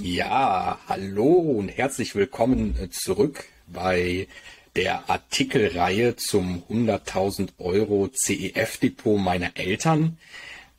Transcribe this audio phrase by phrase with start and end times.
[0.00, 4.28] Ja, hallo und herzlich willkommen äh, zurück bei
[4.76, 10.16] der Artikelreihe zum 100.000 Euro CEF-Depot meiner Eltern.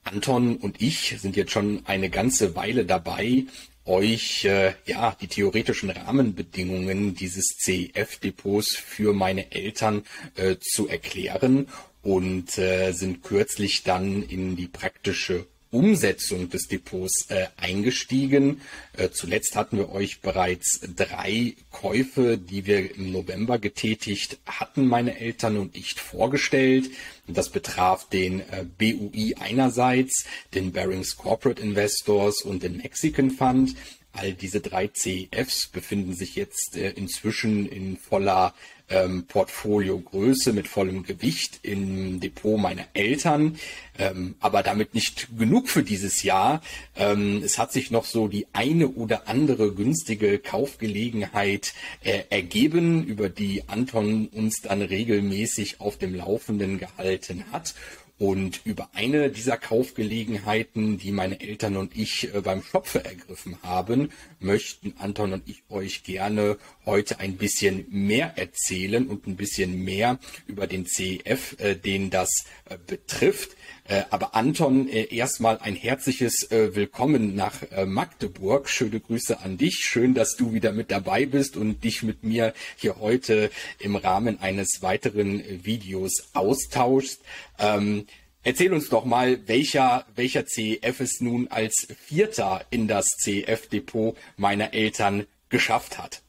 [0.06, 3.44] Anton und ich sind jetzt schon eine ganze Weile dabei,
[3.84, 10.04] euch äh, ja die theoretischen Rahmenbedingungen dieses CEF-Depots für meine Eltern
[10.36, 11.68] äh, zu erklären
[12.04, 18.62] und äh, sind kürzlich dann in die praktische Umsetzung des Depots äh, eingestiegen.
[18.98, 25.20] Äh, zuletzt hatten wir euch bereits drei Käufe, die wir im November getätigt hatten, meine
[25.20, 26.90] Eltern und ich vorgestellt.
[27.28, 30.26] Das betraf den äh, BUI einerseits,
[30.56, 33.76] den Barings Corporate Investors und den Mexican Fund.
[34.14, 38.54] All diese drei CEFs befinden sich jetzt äh, inzwischen in voller
[38.90, 43.58] ähm, Portfoliogröße, mit vollem Gewicht im Depot meiner Eltern.
[43.98, 46.62] Ähm, aber damit nicht genug für dieses Jahr.
[46.96, 53.30] Ähm, es hat sich noch so die eine oder andere günstige Kaufgelegenheit äh, ergeben, über
[53.30, 57.76] die Anton uns dann regelmäßig auf dem Laufenden gehalten hat.
[58.20, 64.12] Und über eine dieser Kaufgelegenheiten, die meine Eltern und ich äh, beim Schopfe ergriffen haben,
[64.42, 70.20] möchten Anton und ich euch gerne heute ein bisschen mehr erzählen und ein bisschen mehr
[70.48, 73.52] über den CEF, äh, den das äh, betrifft.
[73.90, 77.56] Äh, aber Anton, äh, erstmal ein herzliches äh, Willkommen nach
[77.88, 78.70] Magdeburg.
[78.70, 79.80] Schöne Grüße an dich.
[79.80, 84.40] Schön, dass du wieder mit dabei bist und dich mit mir hier heute im Rahmen
[84.42, 87.22] eines weiteren Videos austauschst.
[87.58, 88.06] Ähm,
[88.44, 94.74] erzähl uns doch mal, welcher, welcher CEF es nun als Vierter in das CEF-Depot meiner
[94.76, 96.22] Eltern geschafft hat.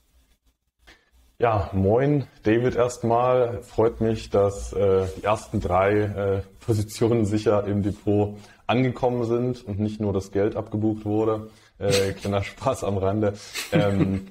[1.41, 3.63] Ja, moin, David erstmal.
[3.63, 9.81] Freut mich, dass äh, die ersten drei äh, Positionen sicher im Depot angekommen sind und
[9.81, 11.49] nicht nur das Geld abgebucht wurde.
[11.79, 13.33] Äh, kleiner Spaß am Rande.
[13.73, 14.27] Ähm,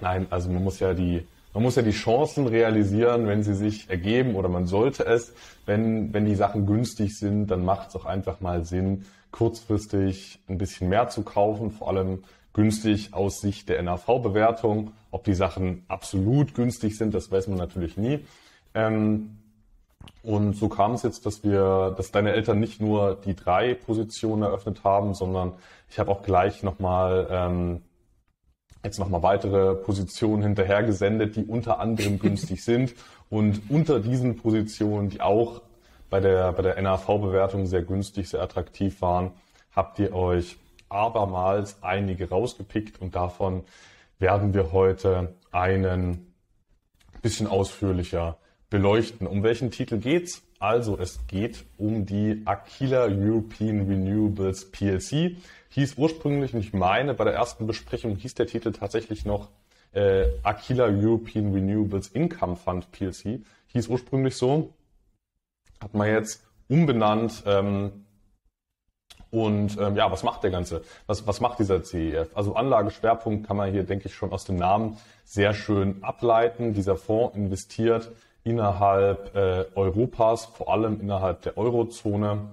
[0.00, 3.90] nein, also man muss ja die man muss ja die Chancen realisieren, wenn sie sich
[3.90, 5.34] ergeben oder man sollte es.
[5.66, 10.56] Wenn, wenn die Sachen günstig sind, dann macht es auch einfach mal Sinn, kurzfristig ein
[10.56, 12.24] bisschen mehr zu kaufen, vor allem
[12.54, 14.92] günstig aus Sicht der NAV-Bewertung.
[15.10, 18.24] Ob die Sachen absolut günstig sind, das weiß man natürlich nie.
[18.74, 19.38] Ähm,
[20.22, 24.42] und so kam es jetzt, dass wir, dass deine Eltern nicht nur die drei Positionen
[24.42, 25.54] eröffnet haben, sondern
[25.90, 27.82] ich habe auch gleich nochmal ähm,
[28.84, 32.94] jetzt nochmal weitere Positionen hinterher gesendet, die unter anderem günstig sind.
[33.30, 35.62] Und unter diesen Positionen, die auch
[36.10, 39.32] bei der, bei der NAV-Bewertung sehr günstig, sehr attraktiv waren,
[39.74, 40.56] habt ihr euch
[40.88, 43.64] abermals einige rausgepickt und davon
[44.18, 46.34] werden wir heute einen
[47.22, 48.38] bisschen ausführlicher
[48.70, 49.26] beleuchten.
[49.26, 50.42] Um welchen Titel geht's?
[50.58, 55.36] Also es geht um die Aquila European Renewables PLC.
[55.70, 59.50] Hieß ursprünglich, und ich meine, bei der ersten Besprechung hieß der Titel tatsächlich noch
[59.92, 63.40] äh, Aquila European Renewables Income Fund PLC.
[63.68, 64.74] Hieß ursprünglich so.
[65.80, 68.04] Hat man jetzt umbenannt ähm,
[69.30, 70.82] und ähm, ja, was macht der Ganze?
[71.06, 72.30] Was, was macht dieser CEF?
[72.34, 76.72] Also Anlageschwerpunkt kann man hier, denke ich, schon aus dem Namen sehr schön ableiten.
[76.72, 78.10] Dieser Fonds investiert
[78.44, 82.48] innerhalb äh, Europas, vor allem innerhalb der Eurozone,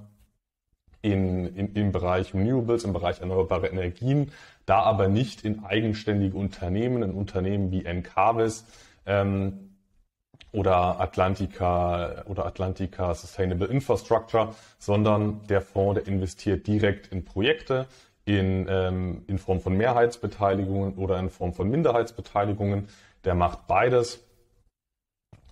[1.02, 4.31] in, in, im Bereich Renewables, im Bereich erneuerbare Energien,
[4.66, 8.66] da aber nicht in eigenständige Unternehmen, in Unternehmen wie Encarvis,
[9.06, 9.75] ähm,
[10.51, 17.88] oder Atlantica oder Atlantica Sustainable Infrastructure, sondern der Fonds, der investiert direkt in Projekte
[18.25, 22.88] in, ähm, in Form von Mehrheitsbeteiligungen oder in Form von Minderheitsbeteiligungen.
[23.23, 24.25] Der macht beides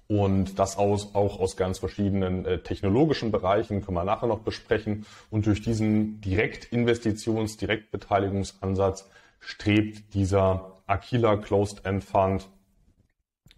[0.07, 5.05] und das aus, auch aus ganz verschiedenen äh, technologischen Bereichen, können wir nachher noch besprechen.
[5.29, 12.47] Und durch diesen Direktinvestitions-, Direktbeteiligungsansatz strebt dieser Aquila Closed End Fund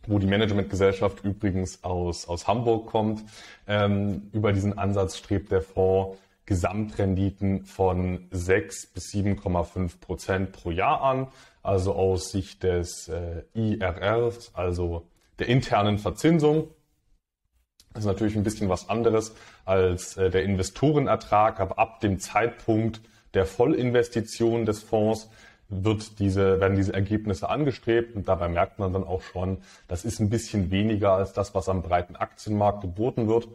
[0.07, 3.23] wo die Managementgesellschaft übrigens aus, aus Hamburg kommt.
[3.67, 11.01] Ähm, über diesen Ansatz strebt der Fonds Gesamtrenditen von 6 bis 7,5 Prozent pro Jahr
[11.01, 11.27] an,
[11.63, 15.07] also aus Sicht des äh, IRRs, also
[15.39, 16.69] der internen Verzinsung.
[17.93, 19.33] Das ist natürlich ein bisschen was anderes
[19.65, 23.01] als äh, der Investorenertrag, aber ab dem Zeitpunkt
[23.33, 25.29] der Vollinvestition des Fonds
[25.69, 29.57] wird diese, werden diese Ergebnisse angestrebt und dabei merkt man dann auch schon,
[29.87, 33.47] das ist ein bisschen weniger als das, was am breiten Aktienmarkt geboten wird.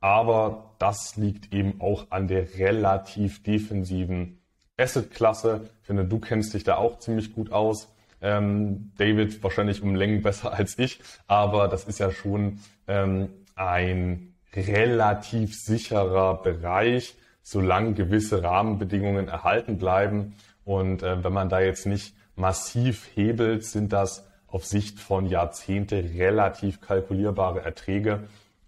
[0.00, 4.38] Aber das liegt eben auch an der relativ defensiven
[4.76, 5.68] Assetklasse.
[5.80, 7.88] Ich finde, du kennst dich da auch ziemlich gut aus.
[8.20, 14.34] Ähm, David wahrscheinlich um Längen besser als ich, aber das ist ja schon ähm, ein
[14.54, 20.34] relativ sicherer Bereich, solange gewisse Rahmenbedingungen erhalten bleiben.
[20.66, 25.96] Und äh, wenn man da jetzt nicht massiv hebelt, sind das auf Sicht von Jahrzehnte
[25.96, 28.24] relativ kalkulierbare Erträge.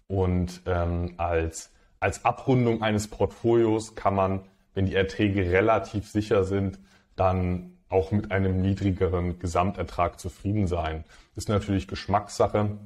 [0.07, 6.79] Und ähm, als, als Abrundung eines Portfolios kann man, wenn die Erträge relativ sicher sind,
[7.17, 11.03] dann auch mit einem niedrigeren Gesamtertrag zufrieden sein.
[11.35, 12.77] Ist natürlich Geschmackssache.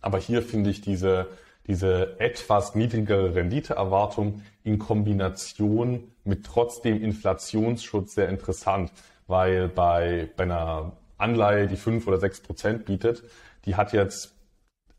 [0.00, 1.28] Aber hier finde ich diese,
[1.66, 8.92] diese etwas niedrigere Renditeerwartung in Kombination mit trotzdem Inflationsschutz sehr interessant,
[9.26, 13.22] weil bei, bei einer Anleihe, die fünf oder sechs Prozent bietet,
[13.64, 14.34] die hat jetzt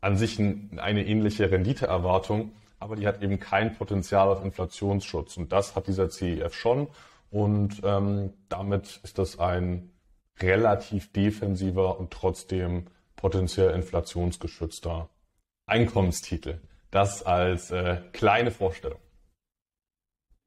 [0.00, 5.36] an sich eine ähnliche Renditeerwartung, aber die hat eben kein Potenzial auf Inflationsschutz.
[5.36, 6.88] Und das hat dieser CEF schon.
[7.30, 9.90] Und ähm, damit ist das ein
[10.40, 12.86] relativ defensiver und trotzdem
[13.16, 15.08] potenziell inflationsgeschützter
[15.66, 16.60] Einkommenstitel.
[16.90, 19.00] Das als äh, kleine Vorstellung.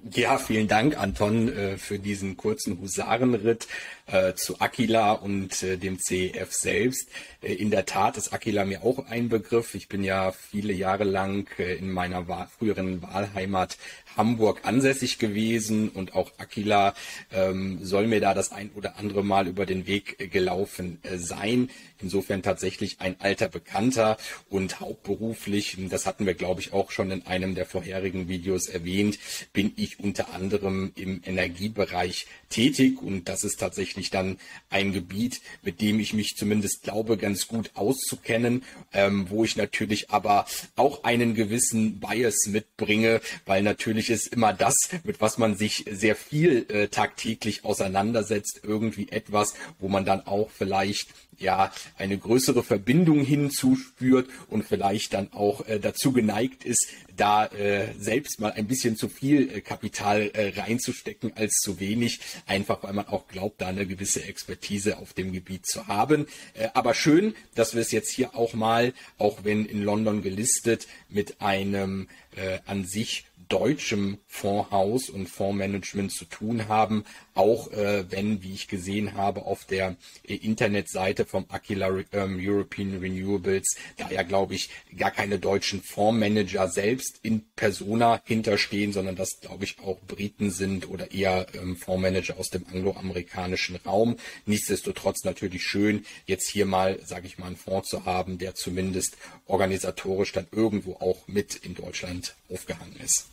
[0.01, 3.67] Ja, vielen Dank, Anton, äh, für diesen kurzen Husarenritt
[4.07, 7.09] äh, zu Aquila und äh, dem CEF selbst.
[7.41, 9.75] In der Tat ist Aquila mir auch ein Begriff.
[9.75, 13.77] Ich bin ja viele Jahre lang in meiner früheren Wahlheimat
[14.17, 16.93] Hamburg ansässig gewesen und auch Aquila
[17.31, 21.69] ähm, soll mir da das ein oder andere Mal über den Weg gelaufen sein.
[22.01, 24.17] Insofern tatsächlich ein alter Bekannter
[24.49, 29.17] und hauptberuflich, das hatten wir glaube ich auch schon in einem der vorherigen Videos erwähnt,
[29.53, 33.01] bin ich unter anderem im Energiebereich tätig.
[33.01, 34.37] Und das ist tatsächlich dann
[34.69, 38.63] ein Gebiet, mit dem ich mich zumindest glaube ganz gut auszukennen,
[38.93, 40.45] ähm, wo ich natürlich aber
[40.75, 46.15] auch einen gewissen Bias mitbringe, weil natürlich ist immer das, mit was man sich sehr
[46.15, 51.09] viel äh, tagtäglich auseinandersetzt, irgendwie etwas, wo man dann auch vielleicht
[51.39, 57.93] ja eine größere Verbindung hinzuspürt und vielleicht dann auch äh, dazu geneigt ist, da äh,
[57.99, 62.93] selbst mal ein bisschen zu viel äh, Kapital äh, reinzustecken als zu wenig, einfach weil
[62.93, 66.27] man auch glaubt, da eine gewisse Expertise auf dem Gebiet zu haben.
[66.53, 70.87] Äh, aber schön, dass wir es jetzt hier auch mal, auch wenn in London gelistet,
[71.09, 77.03] mit einem äh, an sich deutschem Fondshaus und Fondsmanagement zu tun haben,
[77.39, 79.95] auch äh, wenn, wie ich gesehen habe, auf der
[80.27, 86.67] äh, Internetseite vom Aquila ähm, European Renewables, da ja, glaube ich, gar keine deutschen Fondsmanager
[86.67, 92.37] selbst in Persona hinterstehen, sondern das, glaube ich, auch Briten sind oder eher ähm, Fondsmanager
[92.37, 94.17] aus dem angloamerikanischen Raum.
[94.45, 99.15] Nichtsdestotrotz natürlich schön, jetzt hier mal, sage ich mal, einen Fonds zu haben, der zumindest
[99.45, 103.29] organisatorisch dann irgendwo auch mit in Deutschland aufgehangen ist.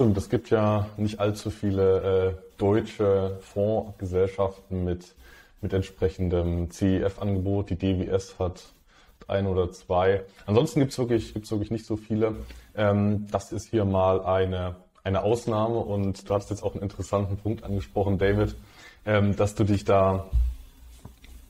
[0.00, 5.14] Stimmt, es gibt ja nicht allzu viele äh, deutsche Fondsgesellschaften mit,
[5.60, 7.68] mit entsprechendem CEF-Angebot.
[7.68, 8.62] Die DWS hat
[9.28, 10.22] ein oder zwei.
[10.46, 12.36] Ansonsten gibt es wirklich, gibt's wirklich nicht so viele.
[12.74, 17.36] Ähm, das ist hier mal eine, eine Ausnahme und du hast jetzt auch einen interessanten
[17.36, 18.56] Punkt angesprochen, David,
[19.04, 20.30] ähm, dass du dich da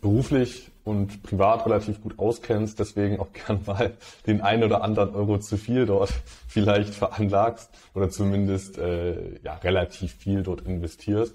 [0.00, 3.92] beruflich und privat relativ gut auskennst, deswegen auch gern mal
[4.26, 6.12] den ein oder anderen Euro zu viel dort
[6.48, 11.34] vielleicht veranlagst oder zumindest äh, ja, relativ viel dort investierst.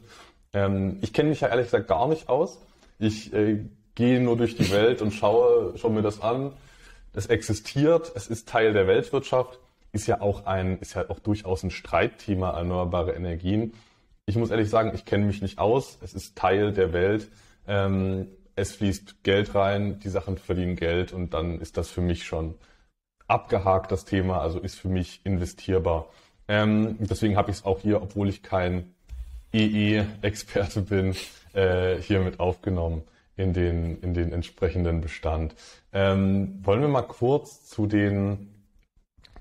[0.54, 2.60] Ähm, ich kenne mich ja ehrlich gesagt gar nicht aus.
[2.98, 3.66] Ich äh,
[3.96, 6.52] gehe nur durch die Welt und schaue, schaue mir das an.
[7.14, 9.60] Es existiert, es ist Teil der Weltwirtschaft,
[9.94, 13.74] ist ja auch ein, ist ja auch durchaus ein Streitthema erneuerbare Energien.
[14.26, 15.98] Ich muss ehrlich sagen, ich kenne mich nicht aus.
[16.02, 17.30] Es ist Teil der Welt.
[17.68, 22.24] Ähm, es fließt Geld rein, die Sachen verdienen Geld und dann ist das für mich
[22.24, 22.56] schon
[23.28, 26.10] abgehakt, das Thema, also ist für mich investierbar.
[26.48, 28.94] Ähm, deswegen habe ich es auch hier, obwohl ich kein
[29.52, 31.16] EE-Experte bin,
[31.54, 33.04] äh, hier mit aufgenommen
[33.36, 35.56] in den, in den entsprechenden Bestand.
[35.92, 38.54] Ähm, wollen wir mal kurz zu den,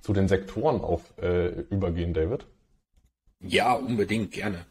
[0.01, 2.47] zu den Sektoren auf, äh, übergehen, David?
[3.41, 4.65] Ja, unbedingt, gerne.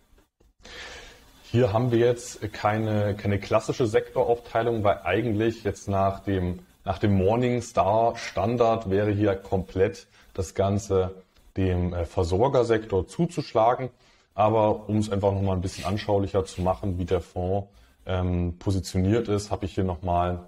[1.53, 7.13] Hier haben wir jetzt keine, keine klassische Sektoraufteilung, weil eigentlich jetzt nach dem, nach dem
[7.13, 11.13] Morningstar Standard wäre hier komplett das Ganze
[11.55, 13.91] dem äh, Versorgersektor zuzuschlagen.
[14.33, 17.67] Aber um es einfach nochmal ein bisschen anschaulicher zu machen, wie der Fonds
[18.07, 20.39] ähm, positioniert ist, habe ich hier nochmal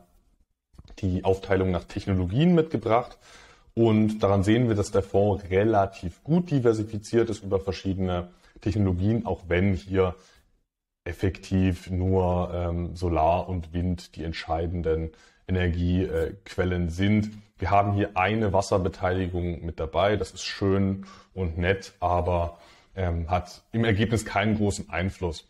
[1.01, 3.19] die Aufteilung nach Technologien mitgebracht.
[3.75, 9.41] Und daran sehen wir, dass der Fonds relativ gut diversifiziert ist über verschiedene Technologien, auch
[9.47, 10.15] wenn hier
[11.05, 15.11] effektiv nur ähm, Solar und Wind die entscheidenden
[15.47, 17.31] Energiequellen sind.
[17.57, 20.17] Wir haben hier eine Wasserbeteiligung mit dabei.
[20.17, 22.57] Das ist schön und nett, aber
[22.95, 25.47] ähm, hat im Ergebnis keinen großen Einfluss.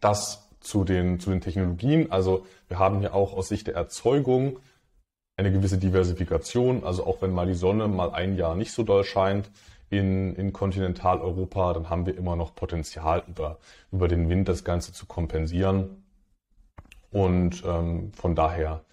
[0.00, 2.12] Das zu den, zu den Technologien.
[2.12, 4.58] Also wir haben hier auch aus Sicht der Erzeugung
[5.36, 6.84] eine gewisse Diversifikation.
[6.84, 9.50] Also auch wenn mal die Sonne mal ein Jahr nicht so doll scheint,
[9.90, 13.58] in, in Kontinentaleuropa, dann haben wir immer noch Potenzial über,
[13.92, 16.04] über den Wind das Ganze zu kompensieren.
[17.10, 18.84] Und ähm, von daher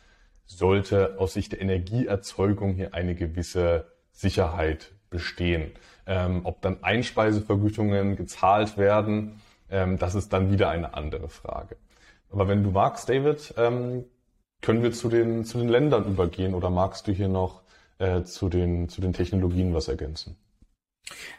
[0.46, 5.72] sollte aus Sicht der Energieerzeugung hier eine gewisse Sicherheit bestehen.
[6.06, 11.78] Ähm, ob dann Einspeisevergütungen gezahlt werden, ähm, das ist dann wieder eine andere Frage.
[12.30, 14.06] Aber wenn du magst, David, ähm,
[14.62, 17.62] können wir zu den, zu den Ländern übergehen oder magst du hier noch
[17.98, 20.38] äh, zu, den, zu den Technologien was ergänzen?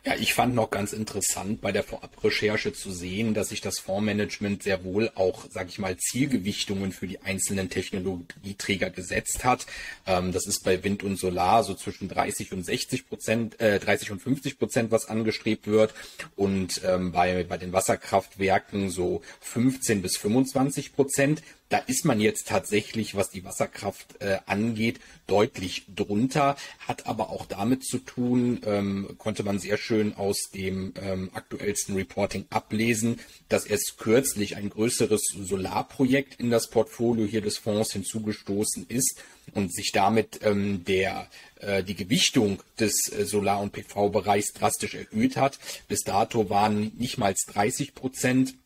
[0.04, 4.62] Ja, ich fand noch ganz interessant bei der Vorabrecherche zu sehen, dass sich das Fondsmanagement
[4.62, 9.66] sehr wohl auch, sage ich mal, Zielgewichtungen für die einzelnen Technologieträger gesetzt hat.
[10.06, 14.10] Ähm, das ist bei Wind und Solar so zwischen 30 und 60 Prozent, äh, 30
[14.10, 15.94] und 50 Prozent, was angestrebt wird.
[16.34, 21.42] Und ähm, bei, bei den Wasserkraftwerken so 15 bis 25 Prozent.
[21.72, 27.46] Da ist man jetzt tatsächlich, was die Wasserkraft äh, angeht, deutlich drunter, hat aber auch
[27.46, 33.64] damit zu tun, ähm, konnte man sehr schön aus dem ähm, aktuellsten Reporting ablesen, dass
[33.64, 39.22] erst kürzlich ein größeres Solarprojekt in das Portfolio hier des Fonds hinzugestoßen ist
[39.54, 41.26] und sich damit ähm, der
[41.60, 45.58] äh, die Gewichtung des äh, Solar- und PV-Bereichs drastisch erhöht hat.
[45.88, 48.56] Bis dato waren nicht mal 30 Prozent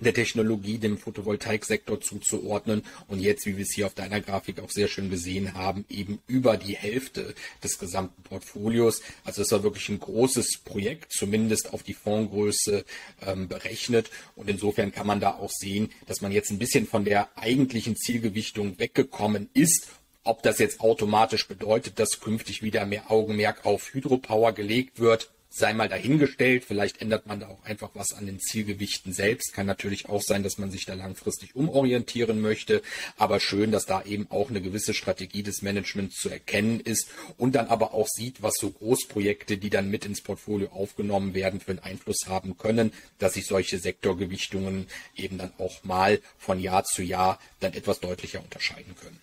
[0.00, 2.82] der Technologie dem Photovoltaiksektor zuzuordnen.
[3.08, 6.20] Und jetzt, wie wir es hier auf deiner Grafik auch sehr schön gesehen haben, eben
[6.26, 9.02] über die Hälfte des gesamten Portfolios.
[9.24, 12.84] Also es war wirklich ein großes Projekt, zumindest auf die Fondsgröße
[13.26, 14.10] ähm, berechnet.
[14.36, 17.96] Und insofern kann man da auch sehen, dass man jetzt ein bisschen von der eigentlichen
[17.96, 19.88] Zielgewichtung weggekommen ist.
[20.26, 25.72] Ob das jetzt automatisch bedeutet, dass künftig wieder mehr Augenmerk auf Hydropower gelegt wird, sei
[25.72, 26.64] mal dahingestellt.
[26.64, 29.52] Vielleicht ändert man da auch einfach was an den Zielgewichten selbst.
[29.54, 32.82] Kann natürlich auch sein, dass man sich da langfristig umorientieren möchte.
[33.16, 37.08] Aber schön, dass da eben auch eine gewisse Strategie des Managements zu erkennen ist
[37.38, 41.60] und dann aber auch sieht, was so Großprojekte, die dann mit ins Portfolio aufgenommen werden,
[41.60, 46.84] für einen Einfluss haben können, dass sich solche Sektorgewichtungen eben dann auch mal von Jahr
[46.84, 49.20] zu Jahr dann etwas deutlicher unterscheiden können.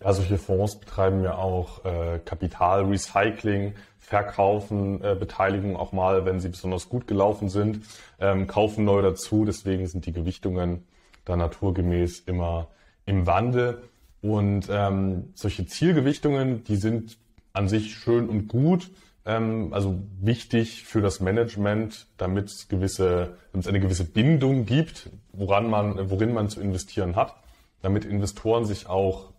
[0.00, 3.74] Ja, solche Fonds betreiben ja auch äh, Kapitalrecycling,
[4.08, 7.80] verkaufen äh, Beteiligungen auch mal, wenn sie besonders gut gelaufen sind,
[8.18, 9.44] ähm, kaufen neu dazu.
[9.44, 10.86] Deswegen sind die Gewichtungen
[11.26, 12.68] da naturgemäß immer
[13.04, 13.82] im Wandel.
[14.22, 17.18] Und ähm, solche Zielgewichtungen, die sind
[17.52, 18.90] an sich schön und gut,
[19.26, 25.10] ähm, also wichtig für das Management, damit es gewisse, damit es eine gewisse Bindung gibt,
[25.34, 27.36] woran man, worin man zu investieren hat,
[27.82, 29.34] damit Investoren sich auch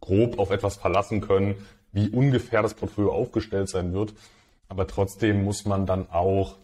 [0.00, 1.56] grob auf etwas verlassen können,
[1.92, 4.14] wie ungefähr das Portfolio aufgestellt sein wird.
[4.68, 6.56] Aber trotzdem muss man dann auch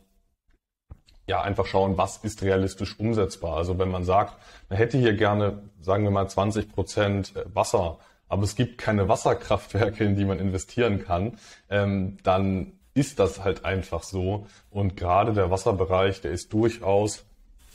[1.27, 3.57] ja einfach schauen, was ist realistisch umsetzbar.
[3.57, 4.35] Also wenn man sagt,
[4.71, 9.09] man hätte hier gerne, sagen wir mal, 20 Prozent äh, Wasser, aber es gibt keine
[9.09, 11.39] Wasserkraftwerke, in die man investieren kann,
[11.71, 14.47] ähm, dann ist das halt einfach so.
[14.71, 17.25] Und gerade der Wasserbereich, der ist durchaus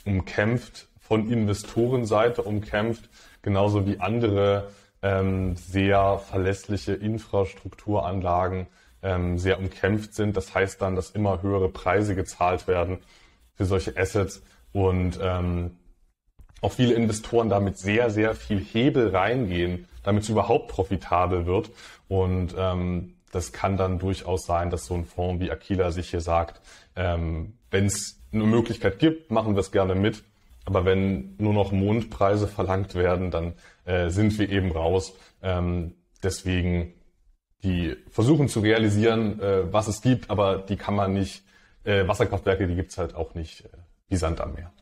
[0.04, 3.08] umkämpft von Investorenseite umkämpft,
[3.42, 4.70] genauso wie andere
[5.04, 8.66] ähm, sehr verlässliche Infrastrukturanlagen
[9.02, 10.34] ähm, sehr umkämpft sind.
[10.34, 12.98] Das heißt dann, dass immer höhere Preise gezahlt werden
[13.54, 14.42] für solche Assets
[14.72, 15.72] und ähm,
[16.62, 21.70] auch viele Investoren damit sehr, sehr viel Hebel reingehen, damit es überhaupt profitabel wird.
[22.08, 26.22] Und ähm, das kann dann durchaus sein, dass so ein Fonds wie Aquila sich hier
[26.22, 26.62] sagt,
[26.96, 30.24] ähm, wenn es eine Möglichkeit gibt, machen wir es gerne mit.
[30.64, 33.52] Aber wenn nur noch Mondpreise verlangt werden, dann
[33.84, 35.14] äh, sind wir eben raus.
[35.42, 36.94] Ähm, deswegen
[37.62, 41.42] die versuchen zu realisieren, äh, was es gibt, aber die kann man nicht,
[41.84, 43.68] äh, Wasserkraftwerke, die gibt's halt auch nicht äh,
[44.08, 44.72] wie Sand am Meer.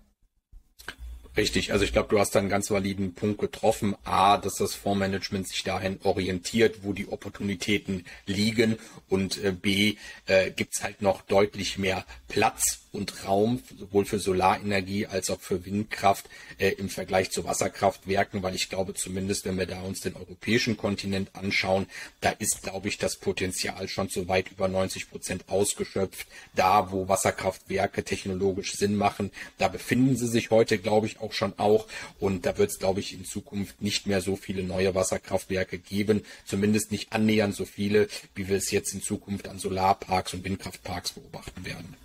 [1.35, 3.97] Richtig, also ich glaube, du hast da einen ganz validen Punkt getroffen.
[4.05, 8.77] A, dass das Fondsmanagement sich dahin orientiert, wo die Opportunitäten liegen
[9.09, 15.07] und äh, B, äh, gibt's halt noch deutlich mehr Platz und Raum, sowohl für Solarenergie
[15.07, 16.27] als auch für Windkraft
[16.59, 20.77] äh, im Vergleich zu Wasserkraftwerken, weil ich glaube zumindest, wenn wir da uns den europäischen
[20.77, 21.87] Kontinent anschauen,
[22.21, 26.27] da ist, glaube ich, das Potenzial schon zu weit über 90 Prozent ausgeschöpft.
[26.55, 31.59] Da, wo Wasserkraftwerke technologisch Sinn machen, da befinden sie sich heute, glaube ich, auch schon
[31.59, 31.87] auch.
[32.21, 36.25] Und da wird es, glaube ich, in Zukunft nicht mehr so viele neue Wasserkraftwerke geben,
[36.45, 41.13] zumindest nicht annähernd so viele, wie wir es jetzt in Zukunft an Solarparks und Windkraftparks
[41.13, 41.97] beobachten werden.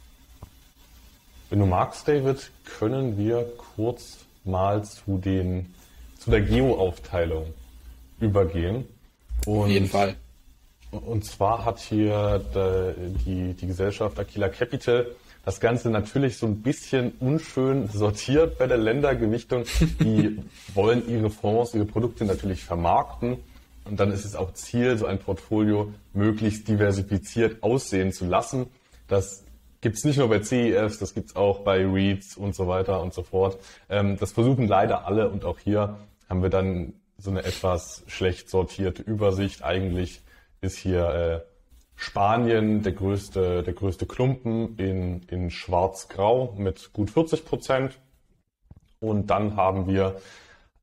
[1.49, 5.73] Wenn du magst, David, können wir kurz mal zu den
[6.19, 7.53] zu der Geo-Aufteilung
[8.19, 8.85] übergehen.
[9.45, 10.15] Und, Auf jeden Fall.
[10.91, 12.43] Und zwar hat hier
[13.25, 15.07] die, die Gesellschaft Aquila Capital
[15.47, 19.63] das Ganze natürlich so ein bisschen unschön sortiert bei der Ländergewichtung.
[20.01, 20.39] Die
[20.73, 23.37] wollen ihre Fonds, ihre Produkte natürlich vermarkten
[23.85, 28.67] Und dann ist es auch Ziel, so ein Portfolio möglichst diversifiziert aussehen zu lassen.
[29.07, 29.45] Das
[29.87, 33.23] gibt's nicht nur bei CEFs, das gibt's auch bei REITs und so weiter und so
[33.23, 33.57] fort.
[33.87, 38.49] Ähm, das versuchen leider alle und auch hier haben wir dann so eine etwas schlecht
[38.49, 39.63] sortierte Übersicht.
[39.63, 40.19] Eigentlich
[40.59, 41.39] ist hier äh,
[41.95, 47.97] Spanien der größte, der größte Klumpen in, in schwarz-grau mit gut 40 Prozent.
[48.99, 50.19] Und dann haben wir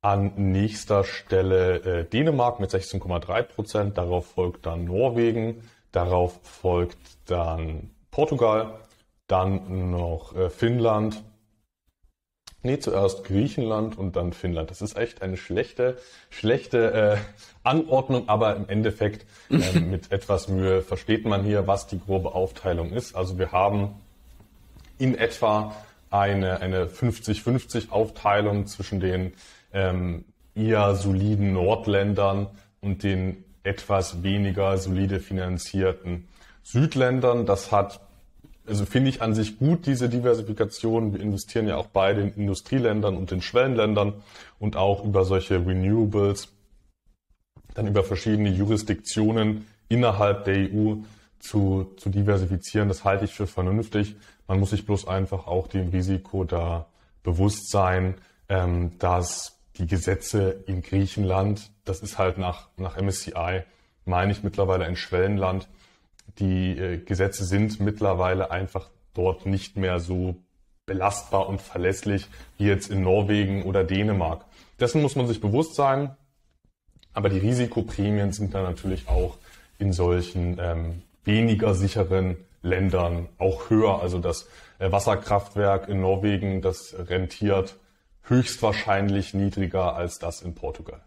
[0.01, 3.99] an nächster Stelle äh, Dänemark mit 16,3 Prozent.
[3.99, 5.63] Darauf folgt dann Norwegen.
[5.93, 6.97] Darauf folgt
[7.27, 8.81] dann Portugal.
[9.27, 11.23] Dann noch äh, Finnland.
[12.63, 14.71] Nee, zuerst Griechenland und dann Finnland.
[14.71, 15.99] Das ist echt eine schlechte,
[16.31, 17.17] schlechte äh,
[17.63, 22.93] Anordnung, aber im Endeffekt äh, mit etwas Mühe versteht man hier, was die grobe Aufteilung
[22.93, 23.15] ist.
[23.15, 23.95] Also wir haben
[24.99, 25.75] in etwa
[26.11, 29.33] eine, eine 50-50 Aufteilung zwischen den
[29.73, 32.47] ähm, eher soliden Nordländern
[32.81, 36.29] und den etwas weniger solide finanzierten
[36.63, 37.47] Südländern.
[37.47, 38.01] Das hat,
[38.67, 41.13] also finde ich an sich gut, diese Diversifikation.
[41.13, 44.15] Wir investieren ja auch bei den Industrieländern und den Schwellenländern
[44.59, 46.49] und auch über solche Renewables,
[47.75, 50.97] dann über verschiedene Jurisdiktionen innerhalb der EU
[51.41, 52.89] zu, zu diversifizieren.
[52.89, 54.17] Das halte ich für vernünftig.
[54.47, 56.87] Man muss sich bloß einfach auch dem Risiko da
[57.23, 58.15] bewusst sein,
[58.49, 63.63] ähm, dass die Gesetze in Griechenland, das ist halt nach, nach MSCI,
[64.05, 65.69] meine ich mittlerweile ein Schwellenland.
[66.39, 70.37] Die äh, Gesetze sind mittlerweile einfach dort nicht mehr so
[70.87, 72.27] belastbar und verlässlich
[72.59, 74.45] wie jetzt in Norwegen oder Dänemark.
[74.81, 76.17] Dessen muss man sich bewusst sein.
[77.13, 79.39] Aber die Risikoprämien sind dann natürlich auch
[79.79, 84.03] in solchen ähm, weniger sicheren Ländern auch höher.
[84.03, 87.77] Also das äh, Wasserkraftwerk in Norwegen, das rentiert
[88.23, 91.03] höchstwahrscheinlich niedriger als das in Portugal.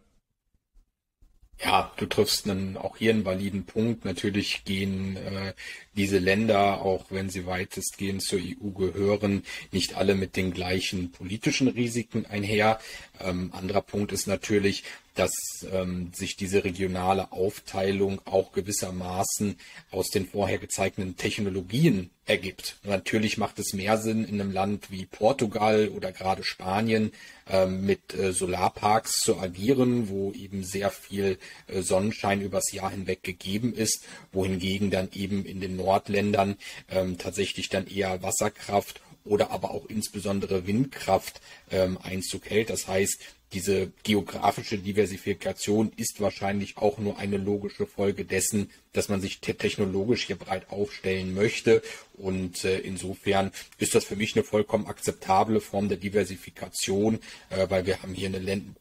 [1.64, 4.06] Ja, du triffst einen, auch hier einen validen Punkt.
[4.06, 5.54] Natürlich gehen äh,
[5.96, 11.68] diese Länder, auch wenn sie weitestgehend zur EU gehören, nicht alle mit den gleichen politischen
[11.68, 12.80] Risiken einher.
[13.20, 14.84] Ähm, anderer Punkt ist natürlich,
[15.18, 15.34] dass
[15.72, 19.58] ähm, sich diese regionale Aufteilung auch gewissermaßen
[19.92, 22.78] aus den vorher gezeigten Technologien ergibt.
[22.84, 27.12] Natürlich macht es mehr Sinn, in einem Land wie Portugal oder gerade Spanien
[27.50, 33.24] ähm, mit äh, Solarparks zu agieren, wo eben sehr viel äh, Sonnenschein übers Jahr hinweg
[33.24, 36.58] gegeben ist, wohingegen dann eben in den Nordländern
[36.90, 42.70] ähm, tatsächlich dann eher Wasserkraft oder aber auch insbesondere Windkraft ähm, Einzug hält.
[42.70, 43.20] Das heißt,
[43.54, 50.26] diese geografische Diversifikation ist wahrscheinlich auch nur eine logische Folge dessen, dass man sich technologisch
[50.26, 51.82] hier breit aufstellen möchte.
[52.16, 57.20] Und äh, insofern ist das für mich eine vollkommen akzeptable Form der Diversifikation,
[57.52, 58.40] äh, weil wir haben hier eine,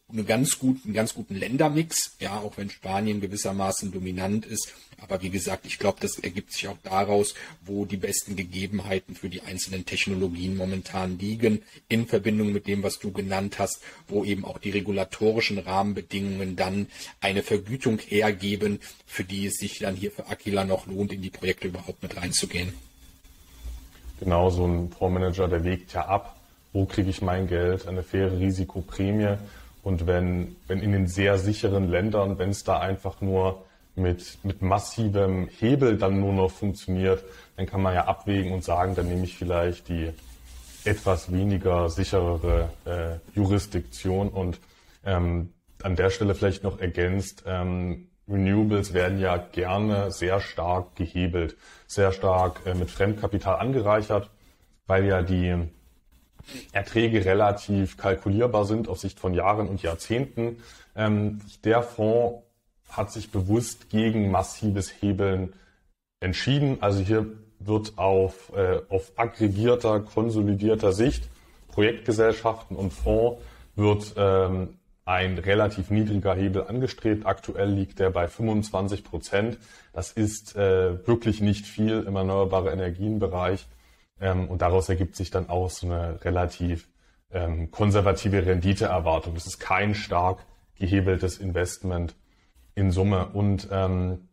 [0.09, 4.73] eine ganz guten, einen ganz guten Ländermix, ja, auch wenn Spanien gewissermaßen dominant ist.
[4.99, 9.29] Aber wie gesagt, ich glaube, das ergibt sich auch daraus, wo die besten Gegebenheiten für
[9.29, 14.47] die einzelnen Technologien momentan liegen, in Verbindung mit dem, was du genannt hast, wo eben
[14.47, 16.87] auch die regulatorischen Rahmenbedingungen dann
[17.21, 21.23] eine Vergütung hergeben, für die es sich dann hier hier für Aquila noch lohnt, in
[21.23, 22.73] die Projekte überhaupt mit reinzugehen.
[24.21, 26.37] Genau, so ein Fondsmanager, der wägt ja ab,
[26.73, 29.37] wo kriege ich mein Geld, eine faire Risikoprämie.
[29.83, 33.65] Und wenn, wenn in den sehr sicheren Ländern, wenn es da einfach nur
[33.97, 37.25] mit, mit massivem Hebel dann nur noch funktioniert,
[37.57, 40.11] dann kann man ja abwägen und sagen, dann nehme ich vielleicht die
[40.87, 44.29] etwas weniger sicherere äh, Jurisdiktion.
[44.29, 44.61] Und
[45.05, 51.57] ähm, an der Stelle vielleicht noch ergänzt, ähm, Renewables werden ja gerne sehr stark gehebelt,
[51.87, 54.31] sehr stark äh, mit Fremdkapital angereichert,
[54.87, 55.69] weil ja die
[56.73, 60.63] Erträge relativ kalkulierbar sind auf Sicht von Jahren und Jahrzehnten.
[60.95, 62.43] Ähm, der Fonds
[62.89, 65.53] hat sich bewusst gegen massives Hebeln
[66.21, 66.79] entschieden.
[66.81, 67.27] Also hier
[67.67, 71.29] wird auf, äh, auf aggregierter, konsolidierter Sicht
[71.77, 73.43] Projektgesellschaften und Fonds
[73.75, 77.27] wird ähm, ein relativ niedriger Hebel angestrebt.
[77.27, 79.59] Aktuell liegt der bei 25 Prozent.
[79.93, 83.67] Das ist äh, wirklich nicht viel im erneuerbaren Energienbereich.
[84.21, 86.89] Ähm, und daraus ergibt sich dann auch so eine relativ
[87.31, 89.35] ähm, konservative Renditeerwartung.
[89.35, 90.47] Das ist kein stark
[90.79, 92.17] gehebeltes Investment
[92.75, 93.27] in Summe.
[93.35, 94.26] Und ähm,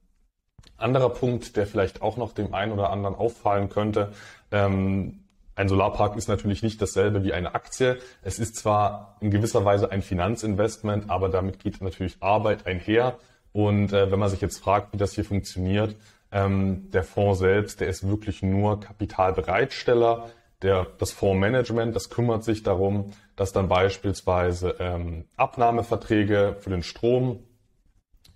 [0.78, 4.14] anderer Punkt, der vielleicht auch noch dem einen oder anderen auffallen könnte,
[4.52, 5.24] ähm,
[5.56, 8.00] ein Solarpark ist natürlich nicht dasselbe wie eine Aktie.
[8.24, 13.18] Es ist zwar in gewisser Weise ein Finanzinvestment, aber damit geht natürlich Arbeit einher.
[13.52, 15.96] Und äh, wenn man sich jetzt fragt, wie das hier funktioniert,
[16.32, 20.30] ähm, der Fonds selbst, der ist wirklich nur Kapitalbereitsteller.
[20.64, 27.44] Der, das Fondsmanagement, das kümmert sich darum, dass dann beispielsweise ähm, Abnahmeverträge für den Strom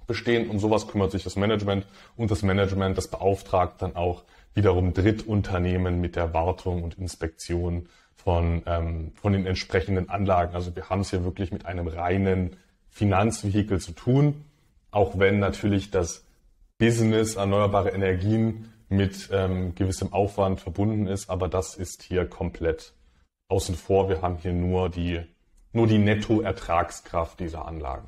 [0.07, 0.49] bestehen.
[0.49, 6.01] Um sowas kümmert sich das Management und das Management, das beauftragt dann auch wiederum Drittunternehmen
[6.01, 10.55] mit der Wartung und Inspektion von, ähm, von den entsprechenden Anlagen.
[10.55, 12.57] Also wir haben es hier wirklich mit einem reinen
[12.89, 14.45] Finanzvehikel zu tun,
[14.89, 16.25] auch wenn natürlich das
[16.79, 22.93] Business erneuerbare Energien mit ähm, gewissem Aufwand verbunden ist, aber das ist hier komplett
[23.49, 24.09] außen vor.
[24.09, 25.21] Wir haben hier nur die,
[25.73, 28.07] nur die Nettoertragskraft dieser Anlagen.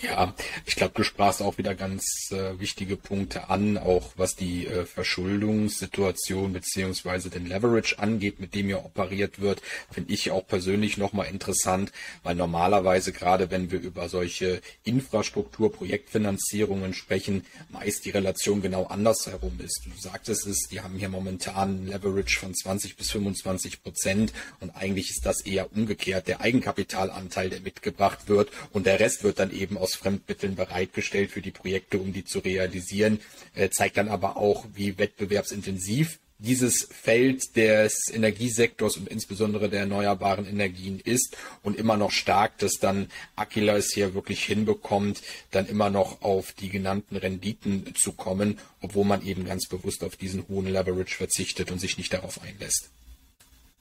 [0.00, 0.32] Ja,
[0.64, 4.86] ich glaube, du sprachst auch wieder ganz äh, wichtige Punkte an, auch was die äh,
[4.86, 11.26] Verschuldungssituation beziehungsweise den Leverage angeht, mit dem ja operiert wird, finde ich auch persönlich nochmal
[11.26, 11.90] interessant,
[12.22, 19.80] weil normalerweise gerade wenn wir über solche Infrastruktur-Projektfinanzierungen sprechen, meist die Relation genau andersherum ist.
[19.84, 24.70] Du sagtest es, die haben hier momentan ein Leverage von 20 bis 25 Prozent und
[24.76, 29.50] eigentlich ist das eher umgekehrt, der Eigenkapitalanteil, der mitgebracht wird und der Rest wird dann
[29.50, 33.20] eben aus aus Fremdmitteln bereitgestellt für die Projekte, um die zu realisieren,
[33.54, 40.46] äh, zeigt dann aber auch, wie wettbewerbsintensiv dieses Feld des Energiesektors und insbesondere der erneuerbaren
[40.46, 45.20] Energien ist und immer noch stark, dass dann Aquila es hier wirklich hinbekommt,
[45.50, 50.14] dann immer noch auf die genannten Renditen zu kommen, obwohl man eben ganz bewusst auf
[50.14, 52.90] diesen hohen Leverage verzichtet und sich nicht darauf einlässt.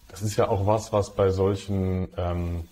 [0.08, 2.64] Das ist ja auch was, was bei solchen ähm,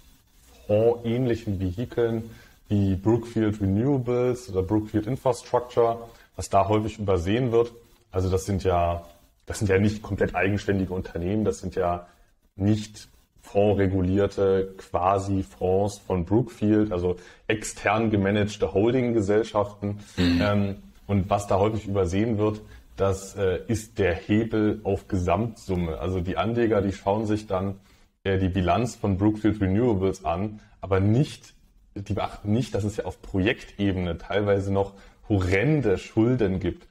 [0.66, 2.32] fondsähnlichen Vehikeln
[2.68, 7.74] wie Brookfield Renewables oder Brookfield Infrastructure, was da häufig übersehen wird.
[8.12, 9.04] Also das sind ja,
[9.46, 12.08] das sind ja nicht komplett eigenständige Unternehmen, das sind ja
[12.56, 13.08] nicht
[13.42, 20.00] fondregulierte quasi Fonds von Brookfield, also extern gemanagte Holdinggesellschaften.
[20.18, 20.42] Mhm.
[20.42, 20.76] Ähm,
[21.08, 22.62] und was da häufig übersehen wird,
[22.96, 26.00] das äh, ist der Hebel auf Gesamtsumme.
[26.00, 27.76] Also die Anleger, die schauen sich dann
[28.24, 31.55] äh, die Bilanz von Brookfield Renewables an, aber nicht
[31.96, 34.94] die beachten nicht, dass es ja auf Projektebene teilweise noch
[35.30, 36.88] horrende Schulden gibt.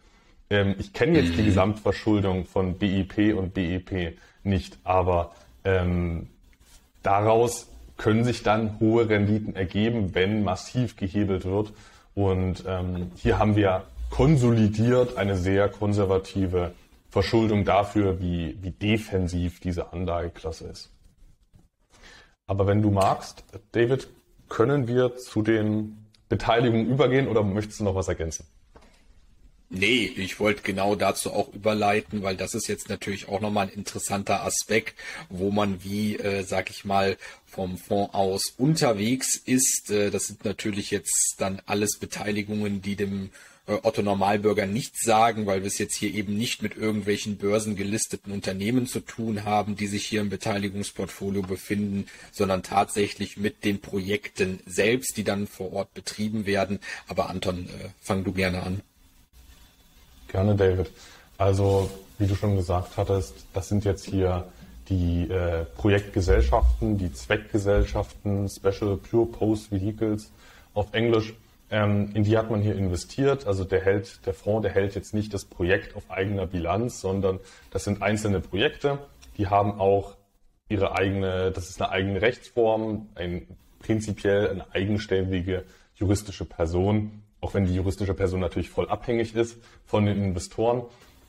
[0.51, 1.47] Ähm, ich kenne jetzt die mhm.
[1.47, 5.33] Gesamtverschuldung von BIP und BEP nicht, aber
[5.64, 6.29] ähm,
[7.03, 11.73] daraus können sich dann hohe Renditen ergeben, wenn massiv gehebelt wird.
[12.14, 16.73] Und ähm, hier haben wir konsolidiert eine sehr konservative
[17.11, 20.90] Verschuldung dafür, wie, wie defensiv diese Anlageklasse ist.
[22.47, 24.09] Aber wenn du magst, David,
[24.55, 28.47] können wir zu den Beteiligungen übergehen oder möchtest du noch was ergänzen?
[29.69, 33.73] Nee, ich wollte genau dazu auch überleiten, weil das ist jetzt natürlich auch nochmal ein
[33.73, 34.95] interessanter Aspekt,
[35.29, 39.90] wo man wie, äh, sag ich mal, vom Fonds aus unterwegs ist.
[39.90, 43.31] Äh, das sind natürlich jetzt dann alles Beteiligungen, die dem
[43.66, 48.33] äh, Otto Normalbürger nicht sagen, weil wir es jetzt hier eben nicht mit irgendwelchen börsengelisteten
[48.33, 54.61] Unternehmen zu tun haben, die sich hier im Beteiligungsportfolio befinden, sondern tatsächlich mit den Projekten
[54.66, 56.79] selbst, die dann vor Ort betrieben werden.
[57.09, 58.81] Aber Anton, äh, fang du gerne an.
[60.29, 60.90] Gerne, David.
[61.38, 64.46] Also, wie du schon gesagt hattest, das sind jetzt hier
[64.88, 70.31] die äh, Projektgesellschaften, die Zweckgesellschaften, Special Pure Post Vehicles
[70.74, 71.35] auf Englisch,
[71.75, 73.49] ähm, in die hat man hier investiert.
[73.49, 77.41] Also der hält, der Fonds, der hält jetzt nicht das Projekt auf eigener Bilanz, sondern
[77.73, 79.01] das sind einzelne Projekte,
[79.37, 80.17] die haben auch
[80.69, 83.49] ihre eigene, das ist eine eigene Rechtsform, ein
[83.81, 85.65] prinzipiell eine eigenständige
[85.97, 90.83] juristische Person, auch wenn die juristische Person natürlich voll abhängig ist von den Investoren.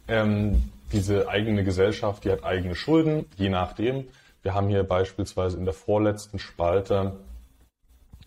[0.08, 4.05] Ähm, diese eigene Gesellschaft, die hat eigene Schulden, je nachdem.
[4.43, 7.13] Wir haben hier beispielsweise in der vorletzten Spalte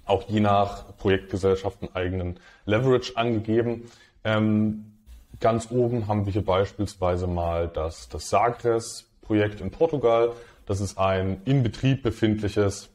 [0.08, 3.90] auch je nach Projektgesellschaften eigenen Leverage angegeben.
[4.24, 4.92] Ähm,
[5.40, 10.32] ganz oben haben wir hier beispielsweise mal das, das Sagres-Projekt in Portugal.
[10.66, 12.90] Das ist ein in Betrieb befindliches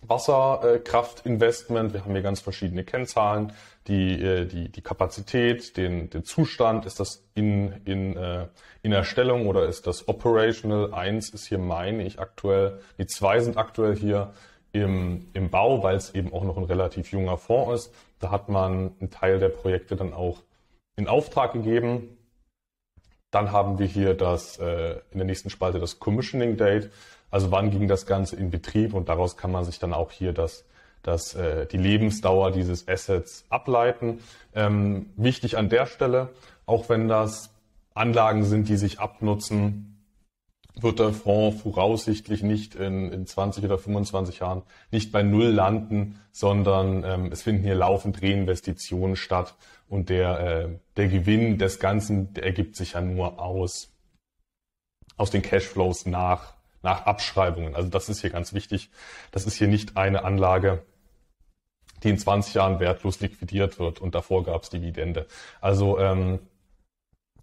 [0.00, 1.92] Wasserkraftinvestment.
[1.92, 3.52] Wir haben hier ganz verschiedene Kennzahlen.
[3.88, 8.46] Die, äh, die, die Kapazität, den, den Zustand, ist das in, in, äh,
[8.82, 10.92] in Erstellung oder ist das operational?
[10.94, 14.32] Eins ist hier meine ich aktuell, die zwei sind aktuell hier
[14.72, 17.94] im, im Bau, weil es eben auch noch ein relativ junger Fonds ist.
[18.18, 20.42] Da hat man einen Teil der Projekte dann auch
[20.96, 22.16] in Auftrag gegeben.
[23.30, 26.90] Dann haben wir hier das äh, in der nächsten Spalte das Commissioning Date.
[27.30, 30.32] Also wann ging das Ganze in Betrieb und daraus kann man sich dann auch hier
[30.32, 30.64] das,
[31.02, 34.20] das, äh, die Lebensdauer dieses Assets ableiten.
[34.54, 36.30] Ähm, wichtig an der Stelle,
[36.64, 37.50] auch wenn das
[37.94, 39.97] Anlagen sind, die sich abnutzen,
[40.82, 46.20] wird der Fonds voraussichtlich nicht in, in 20 oder 25 Jahren nicht bei Null landen,
[46.32, 49.54] sondern ähm, es finden hier laufend Reinvestitionen statt
[49.88, 53.92] und der, äh, der Gewinn des Ganzen der ergibt sich ja nur aus,
[55.16, 57.74] aus den Cashflows nach, nach Abschreibungen.
[57.74, 58.90] Also das ist hier ganz wichtig.
[59.30, 60.82] Das ist hier nicht eine Anlage,
[62.02, 65.26] die in 20 Jahren wertlos liquidiert wird und davor gab es Dividende.
[65.60, 66.38] Also ähm,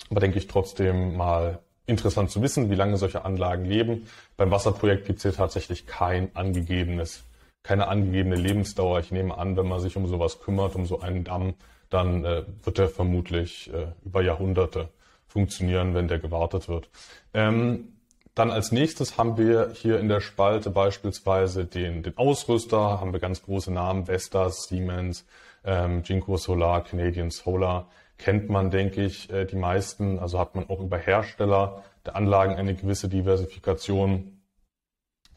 [0.09, 4.07] aber denke ich trotzdem mal interessant zu wissen, wie lange solche Anlagen leben.
[4.37, 7.23] Beim Wasserprojekt gibt es hier tatsächlich kein angegebenes,
[7.63, 8.99] keine angegebene Lebensdauer.
[8.99, 11.53] Ich nehme an, wenn man sich um sowas kümmert, um so einen Damm,
[11.89, 14.89] dann äh, wird der vermutlich äh, über Jahrhunderte
[15.27, 16.89] funktionieren, wenn der gewartet wird.
[17.33, 17.89] Ähm,
[18.33, 23.21] dann als nächstes haben wir hier in der Spalte beispielsweise den, den Ausrüster, haben wir
[23.21, 25.25] ganz große Namen, Vestas, Siemens,
[25.63, 30.19] ähm, Jinko Solar, Canadian Solar kennt man, denke ich, äh, die meisten.
[30.19, 34.41] Also hat man auch über Hersteller der Anlagen eine gewisse Diversifikation.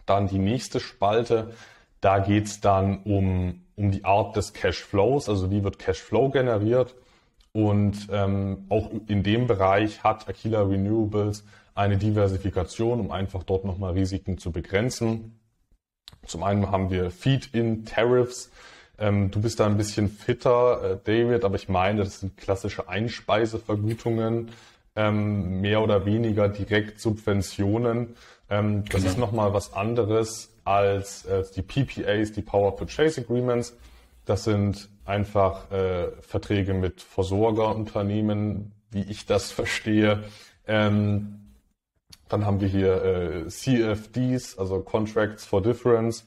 [0.06, 1.52] Dann die nächste Spalte,
[2.00, 6.94] da geht's dann um, um die Art des Cashflows, also wie wird Cashflow generiert.
[7.52, 13.92] Und ähm, auch in dem Bereich hat Aquila Renewables eine Diversifikation, um einfach dort nochmal
[13.92, 15.40] Risiken zu begrenzen.
[16.26, 18.50] Zum einen haben wir Feed-in-Tariffs,
[18.98, 22.88] ähm, du bist da ein bisschen fitter, äh, David, aber ich meine, das sind klassische
[22.88, 24.50] Einspeisevergütungen,
[24.96, 28.16] ähm, mehr oder weniger direkt Subventionen.
[28.50, 29.06] Ähm, das genau.
[29.06, 33.76] ist nochmal was anderes als, als die PPAs, die Power Purchase Agreements.
[34.24, 40.24] Das sind einfach äh, Verträge mit Versorgerunternehmen, wie ich das verstehe.
[40.66, 41.38] Ähm,
[42.28, 46.26] dann haben wir hier äh, CFDs, also Contracts for Difference.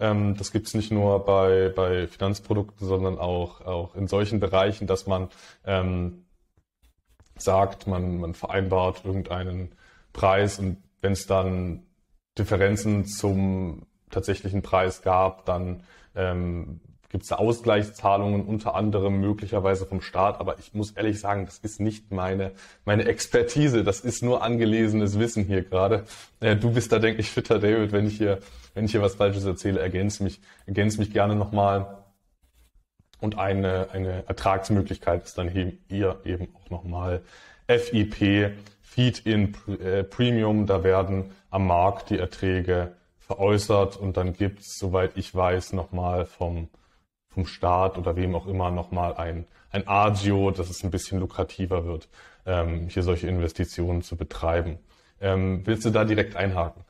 [0.00, 4.86] Ähm, das gibt es nicht nur bei, bei Finanzprodukten, sondern auch, auch in solchen Bereichen,
[4.86, 5.28] dass man
[5.64, 6.24] ähm,
[7.36, 9.72] sagt, man, man vereinbart irgendeinen
[10.12, 11.84] Preis und wenn es dann
[12.38, 15.84] Differenzen zum tatsächlichen Preis gab, dann
[16.14, 16.80] ähm,
[17.10, 21.80] gibt es Ausgleichszahlungen unter anderem möglicherweise vom Staat, aber ich muss ehrlich sagen, das ist
[21.80, 22.52] nicht meine,
[22.84, 26.04] meine Expertise, das ist nur angelesenes Wissen hier gerade.
[26.38, 28.38] Äh, du bist da, denke ich, fitter, David, wenn ich hier,
[28.74, 31.98] wenn ich hier was Falsches erzähle, ergänze mich, ergänze mich gerne nochmal.
[33.20, 37.22] Und eine, eine Ertragsmöglichkeit ist dann hier eben auch nochmal
[37.66, 45.16] FIP, Feed-in äh, Premium, da werden am Markt die Erträge veräußert und dann gibt's, soweit
[45.16, 46.68] ich weiß, nochmal vom
[47.30, 51.84] vom Staat oder wem auch immer nochmal ein, ein Agio, dass es ein bisschen lukrativer
[51.84, 52.08] wird,
[52.46, 54.78] ähm, hier solche Investitionen zu betreiben.
[55.20, 56.84] Ähm, willst du da direkt einhaken?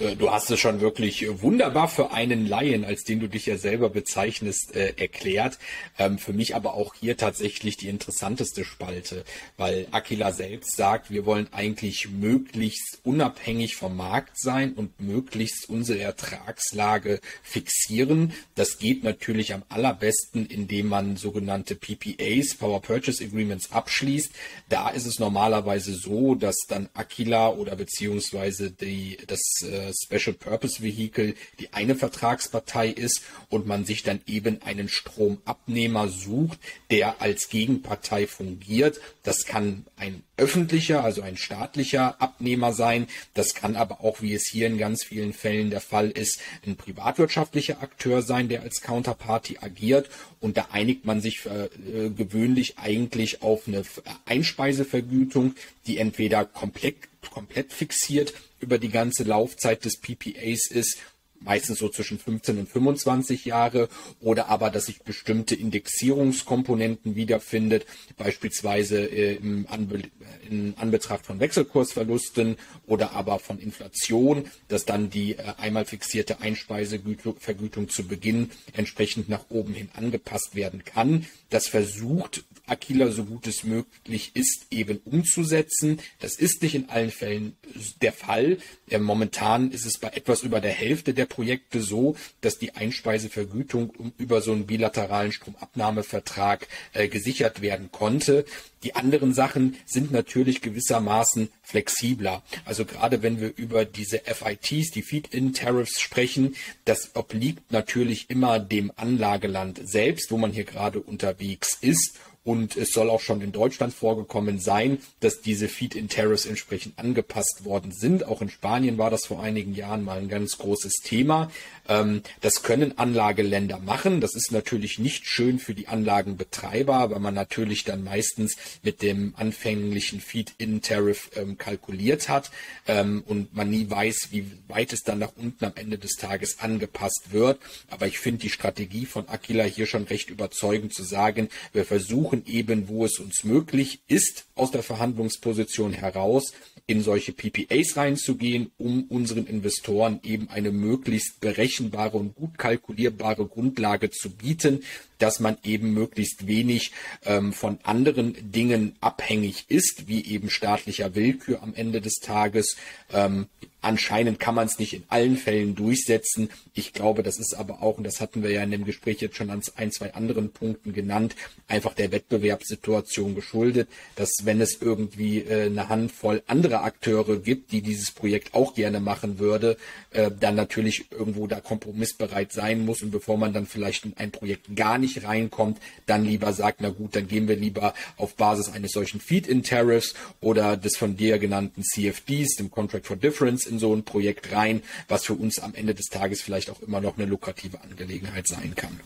[0.00, 3.46] Äh, du hast es schon wirklich äh, wunderbar für einen Laien, als den du dich
[3.46, 5.58] ja selber bezeichnest, äh, erklärt.
[5.98, 9.24] Ähm, für mich aber auch hier tatsächlich die interessanteste Spalte,
[9.56, 16.00] weil Aquila selbst sagt, wir wollen eigentlich möglichst unabhängig vom Markt sein und möglichst unsere
[16.00, 18.32] Ertragslage fixieren.
[18.54, 24.32] Das geht natürlich am allerbesten, indem man sogenannte PPAs, Power Purchase Agreements, abschließt.
[24.68, 30.82] Da ist es normalerweise so, dass dann Aquila oder beziehungsweise die, das äh, Special Purpose
[30.82, 36.58] Vehicle die eine Vertragspartei ist und man sich dann eben einen Stromabnehmer sucht,
[36.90, 39.00] der als Gegenpartei fungiert.
[39.22, 43.08] Das kann ein öffentlicher, also ein staatlicher Abnehmer sein.
[43.34, 46.76] Das kann aber auch, wie es hier in ganz vielen Fällen der Fall ist, ein
[46.76, 50.08] privatwirtschaftlicher Akteur sein, der als Counterparty agiert.
[50.40, 53.82] Und da einigt man sich äh, gewöhnlich eigentlich auf eine
[54.26, 55.54] Einspeisevergütung,
[55.86, 56.96] die entweder komplett,
[57.32, 60.98] komplett fixiert über die ganze Laufzeit des PPAs ist
[61.40, 63.88] meistens so zwischen 15 und 25 Jahre
[64.20, 70.02] oder aber, dass sich bestimmte Indexierungskomponenten wiederfindet, beispielsweise äh, im Anbe
[70.48, 77.88] in Anbetracht von Wechselkursverlusten oder aber von Inflation, dass dann die äh, einmal fixierte Einspeisevergütung
[77.88, 81.26] zu Beginn entsprechend nach oben hin angepasst werden kann.
[81.50, 86.00] Das versucht Aquila so gut es möglich ist eben umzusetzen.
[86.20, 87.56] Das ist nicht in allen Fällen
[88.02, 88.58] der Fall.
[88.88, 94.12] Äh, momentan ist es bei etwas über der Hälfte der Projekte so, dass die Einspeisevergütung
[94.18, 98.44] über so einen bilateralen Stromabnahmevertrag äh, gesichert werden konnte.
[98.84, 102.42] Die anderen Sachen sind natürlich gewissermaßen flexibler.
[102.64, 108.92] Also gerade wenn wir über diese FITs, die Feed-in-Tariffs sprechen, das obliegt natürlich immer dem
[108.96, 112.18] Anlageland selbst, wo man hier gerade unterwegs ist.
[112.44, 117.92] Und es soll auch schon in Deutschland vorgekommen sein, dass diese Feed-in-Tariffs entsprechend angepasst worden
[117.92, 118.24] sind.
[118.24, 121.50] Auch in Spanien war das vor einigen Jahren mal ein ganz großes Thema.
[121.88, 124.22] Ähm, das können Anlageländer machen.
[124.22, 129.34] Das ist natürlich nicht schön für die Anlagenbetreiber, weil man natürlich dann meistens mit dem
[129.36, 132.50] anfänglichen Feed-in-Tariff ähm, kalkuliert hat
[132.86, 136.60] ähm, und man nie weiß, wie weit es dann nach unten am Ende des Tages
[136.60, 137.58] angepasst wird.
[137.90, 142.27] Aber ich finde die Strategie von Aquila hier schon recht überzeugend zu sagen, wir versuchen
[142.46, 146.52] eben, wo es uns möglich ist, aus der Verhandlungsposition heraus
[146.86, 154.10] in solche PPAs reinzugehen, um unseren Investoren eben eine möglichst berechenbare und gut kalkulierbare Grundlage
[154.10, 154.82] zu bieten,
[155.18, 156.92] dass man eben möglichst wenig
[157.26, 162.76] ähm, von anderen Dingen abhängig ist, wie eben staatlicher Willkür am Ende des Tages.
[163.12, 163.48] Ähm,
[163.80, 166.50] anscheinend kann man es nicht in allen Fällen durchsetzen.
[166.74, 169.36] Ich glaube, das ist aber auch, und das hatten wir ja in dem Gespräch jetzt
[169.36, 171.36] schon an ein, zwei anderen Punkten genannt,
[171.68, 177.82] einfach der Wettbewerbssituation geschuldet, dass wenn es irgendwie äh, eine Handvoll anderer Akteure gibt, die
[177.82, 179.76] dieses Projekt auch gerne machen würde,
[180.10, 184.30] äh, dann natürlich irgendwo da kompromissbereit sein muss und bevor man dann vielleicht in ein
[184.30, 188.70] Projekt gar nicht reinkommt, dann lieber sagt, na gut, dann gehen wir lieber auf Basis
[188.70, 193.94] eines solchen Feed-in-Tariffs oder des von dir genannten CFDs, dem Contract for Difference, in so
[193.94, 197.26] ein Projekt rein, was für uns am Ende des Tages vielleicht auch immer noch eine
[197.26, 198.98] lukrative Angelegenheit sein kann.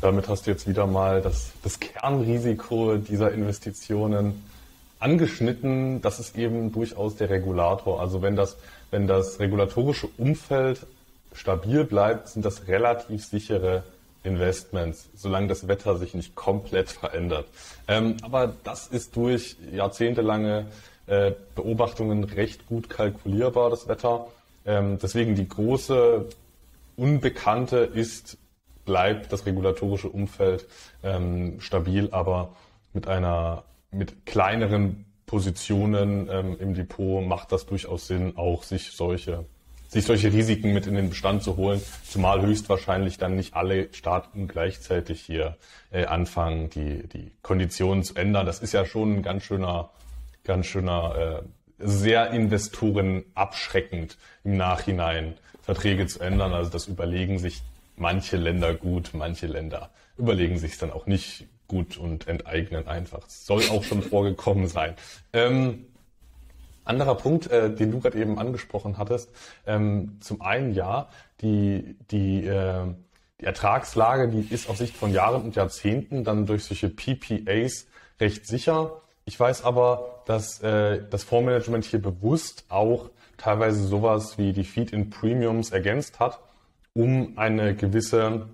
[0.00, 4.44] Damit hast du jetzt wieder mal das, das Kernrisiko dieser Investitionen
[5.00, 6.00] angeschnitten.
[6.02, 8.00] Das ist eben durchaus der Regulator.
[8.00, 8.56] Also wenn das,
[8.90, 10.86] wenn das regulatorische Umfeld
[11.32, 13.82] stabil bleibt, sind das relativ sichere
[14.24, 17.46] Investments, solange das Wetter sich nicht komplett verändert.
[17.86, 20.66] Ähm, aber das ist durch jahrzehntelange
[21.08, 24.28] äh, Beobachtungen recht gut kalkulierbar, das Wetter.
[24.64, 26.26] Ähm, deswegen die große
[26.96, 28.38] Unbekannte ist,
[28.84, 30.66] bleibt das regulatorische Umfeld
[31.02, 32.54] ähm, stabil, aber
[32.92, 39.44] mit einer, mit kleineren Positionen ähm, im Depot macht das durchaus Sinn, auch sich solche
[39.88, 44.46] sich solche Risiken mit in den Bestand zu holen, zumal höchstwahrscheinlich dann nicht alle Staaten
[44.46, 45.56] gleichzeitig hier
[45.90, 48.44] äh, anfangen, die, die Konditionen zu ändern.
[48.44, 49.90] Das ist ja schon ein ganz schöner,
[50.48, 56.52] ganz schöner, äh, sehr Investoren abschreckend im Nachhinein Verträge zu ändern.
[56.52, 57.62] Also das überlegen sich
[57.94, 63.20] manche Länder gut, manche Länder überlegen sich dann auch nicht gut und enteignen einfach.
[63.20, 64.94] Das soll auch schon vorgekommen sein.
[65.32, 65.86] Ähm,
[66.84, 69.30] anderer Punkt, äh, den du gerade eben angesprochen hattest,
[69.66, 71.08] ähm, zum einen ja,
[71.42, 72.86] die, die, äh,
[73.40, 77.86] die Ertragslage, die ist aus Sicht von Jahren und Jahrzehnten dann durch solche PPAs
[78.18, 79.02] recht sicher.
[79.28, 85.70] Ich weiß aber, dass äh, das Fondsmanagement hier bewusst auch teilweise sowas wie die Feed-in-Premiums
[85.70, 86.40] ergänzt hat,
[86.94, 88.48] um eine gewisse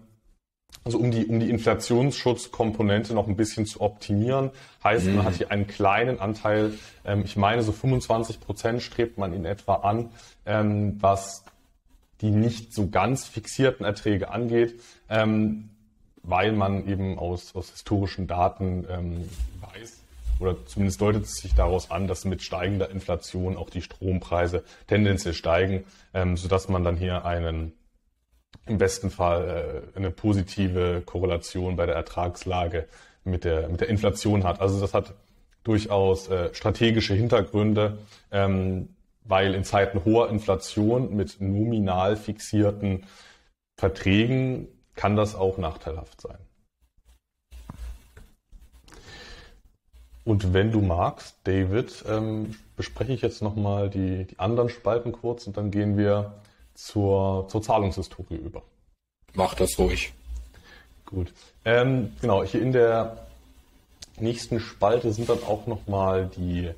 [0.85, 4.51] also um die, um die Inflationsschutzkomponente noch ein bisschen zu optimieren.
[4.83, 5.15] Heißt, mhm.
[5.15, 9.45] man hat hier einen kleinen Anteil, ähm, ich meine so 25 Prozent strebt man in
[9.45, 10.11] etwa an,
[10.45, 11.45] ähm, was
[12.21, 15.71] die nicht so ganz fixierten Erträge angeht, ähm,
[16.25, 19.29] weil man eben aus, aus historischen Daten ähm,
[20.41, 25.35] oder zumindest deutet es sich daraus an, dass mit steigender Inflation auch die Strompreise tendenziell
[25.35, 27.73] steigen, ähm, sodass man dann hier einen
[28.67, 32.87] im besten Fall äh, eine positive Korrelation bei der Ertragslage
[33.25, 34.61] mit der, mit der Inflation hat.
[34.61, 35.15] Also das hat
[35.65, 37.99] durchaus äh, strategische Hintergründe,
[38.31, 38.91] ähm,
[39.25, 43.07] weil in Zeiten hoher Inflation mit nominal fixierten
[43.77, 46.39] Verträgen kann das auch nachteilhaft sein.
[50.25, 55.47] Und wenn du magst, David, ähm, bespreche ich jetzt nochmal die, die anderen Spalten kurz
[55.47, 56.35] und dann gehen wir
[56.75, 58.63] zur, zur Zahlungshistorie über.
[59.35, 60.13] Mach das ruhig.
[61.05, 61.33] Gut.
[61.65, 63.27] Ähm, genau, hier in der
[64.19, 66.71] nächsten Spalte sind dann auch nochmal die,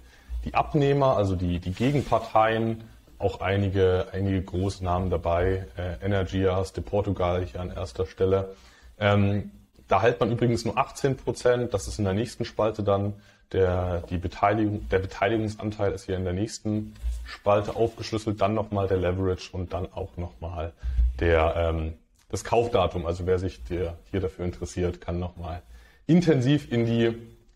[0.44, 2.82] die Abnehmer, also die, die Gegenparteien,
[3.18, 8.54] auch einige, einige große Namen dabei, äh, Energias de Portugal hier an erster Stelle.
[8.98, 9.50] Ähm,
[9.88, 13.14] da hält man übrigens nur 18 Prozent, das ist in der nächsten Spalte dann
[13.52, 18.98] der, die Beteiligung, der Beteiligungsanteil ist hier in der nächsten Spalte aufgeschlüsselt, dann nochmal der
[18.98, 20.72] Leverage und dann auch nochmal
[21.20, 21.94] der, ähm,
[22.28, 23.06] das Kaufdatum.
[23.06, 25.62] Also wer sich der, hier dafür interessiert, kann nochmal
[26.06, 27.14] intensiv in die,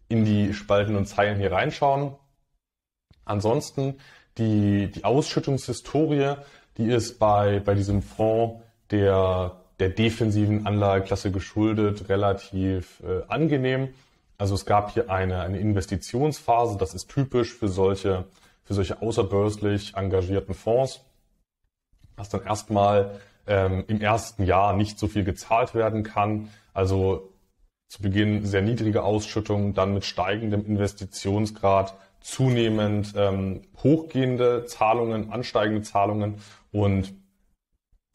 [0.08, 2.14] in die Spalten und Zeilen hier reinschauen.
[3.24, 3.98] Ansonsten
[4.38, 6.34] die, die Ausschüttungshistorie,
[6.76, 13.88] die ist bei, bei diesem Fonds der, der defensiven Anlageklasse geschuldet relativ äh, angenehm.
[14.40, 18.24] Also es gab hier eine, eine Investitionsphase, das ist typisch für solche,
[18.64, 21.04] für solche außerbörslich engagierten Fonds,
[22.16, 26.48] dass dann erstmal ähm, im ersten Jahr nicht so viel gezahlt werden kann.
[26.72, 27.34] Also
[27.88, 36.36] zu Beginn sehr niedrige Ausschüttungen, dann mit steigendem Investitionsgrad zunehmend ähm, hochgehende Zahlungen, ansteigende Zahlungen
[36.72, 37.12] und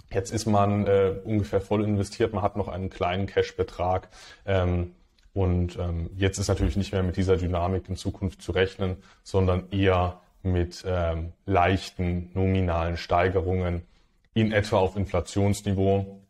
[0.10, 4.10] jetzt ist man äh, ungefähr voll investiert, man hat noch einen kleinen Cashbetrag.
[4.48, 4.96] Ähm,
[5.36, 9.70] und ähm, jetzt ist natürlich nicht mehr mit dieser Dynamik in Zukunft zu rechnen, sondern
[9.70, 13.84] eher mit ähm, leichten nominalen Steigerungen
[14.34, 16.22] in etwa auf Inflationsniveau.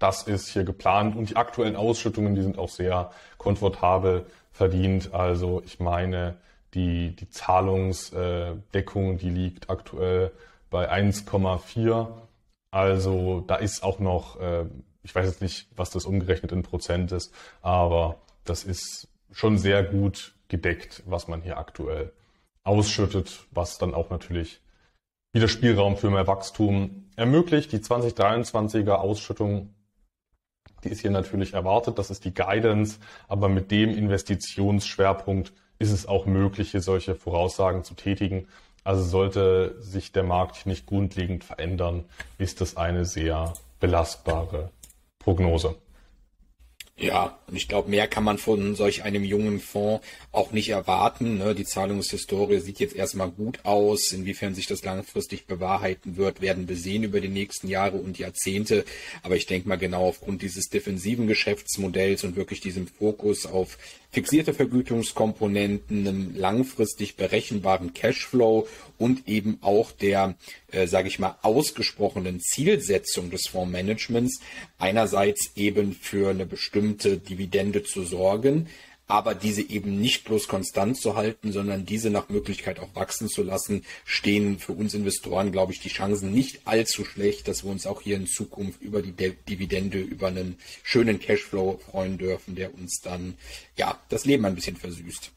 [0.00, 5.14] Das ist hier geplant und die aktuellen Ausschüttungen, die sind auch sehr komfortabel verdient.
[5.14, 6.34] Also ich meine,
[6.72, 10.30] Die, die Zahlungsdeckung, die liegt aktuell
[10.70, 12.06] bei 1,4.
[12.70, 14.66] Also da ist auch noch, äh,
[15.02, 17.32] ich weiß jetzt nicht, was das umgerechnet in Prozent ist,
[17.62, 22.12] aber das ist schon sehr gut gedeckt, was man hier aktuell
[22.64, 24.60] ausschüttet, was dann auch natürlich
[25.32, 27.72] wieder Spielraum für mehr Wachstum ermöglicht.
[27.72, 29.74] Die 2023er Ausschüttung,
[30.84, 32.98] die ist hier natürlich erwartet, das ist die Guidance,
[33.28, 38.48] aber mit dem Investitionsschwerpunkt ist es auch möglich, hier solche Voraussagen zu tätigen.
[38.82, 42.04] Also sollte sich der Markt nicht grundlegend verändern,
[42.38, 44.70] ist das eine sehr belastbare
[45.20, 45.76] Prognose.
[47.00, 51.38] Ja, und ich glaube, mehr kann man von solch einem jungen Fonds auch nicht erwarten.
[51.38, 51.54] Ne?
[51.54, 54.12] Die Zahlungshistorie sieht jetzt erstmal gut aus.
[54.12, 58.84] Inwiefern sich das langfristig bewahrheiten wird, werden wir sehen über die nächsten Jahre und Jahrzehnte.
[59.22, 63.78] Aber ich denke mal genau aufgrund dieses defensiven Geschäftsmodells und wirklich diesem Fokus auf
[64.12, 68.66] fixierte Vergütungskomponenten, einem langfristig berechenbaren Cashflow
[68.98, 70.34] und eben auch der,
[70.72, 74.40] äh, sage ich mal, ausgesprochenen Zielsetzung des Fondsmanagements,
[74.78, 78.68] einerseits eben für eine bestimmte Dividende zu sorgen,
[79.10, 83.42] aber diese eben nicht bloß konstant zu halten, sondern diese nach Möglichkeit auch wachsen zu
[83.42, 87.86] lassen, stehen für uns Investoren, glaube ich, die Chancen nicht allzu schlecht, dass wir uns
[87.86, 93.00] auch hier in Zukunft über die Dividende, über einen schönen Cashflow freuen dürfen, der uns
[93.02, 93.34] dann,
[93.76, 95.32] ja, das Leben ein bisschen versüßt.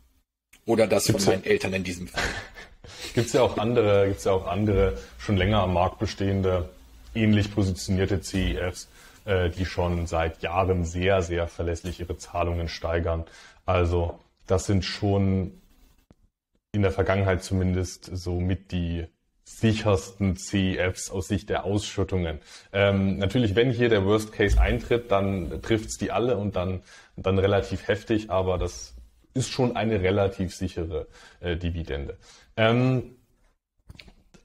[0.65, 2.23] Oder das Gibt's von meinen ja, Eltern in diesem Fall.
[3.13, 6.69] Gibt es ja auch andere, gibt's ja auch andere, schon länger am Markt bestehende,
[7.15, 8.89] ähnlich positionierte CEFs,
[9.25, 13.23] äh, die schon seit Jahren sehr, sehr verlässlich ihre Zahlungen steigern.
[13.65, 15.61] Also das sind schon
[16.71, 19.05] in der Vergangenheit zumindest so mit die
[19.45, 22.39] sichersten CEFs aus Sicht der Ausschüttungen.
[22.71, 26.81] Ähm, natürlich, wenn hier der Worst Case eintritt, dann trifft's die alle und dann,
[27.17, 28.95] dann relativ heftig, aber das
[29.33, 31.07] ist schon eine relativ sichere
[31.39, 32.17] äh, Dividende.
[32.55, 33.15] Ähm,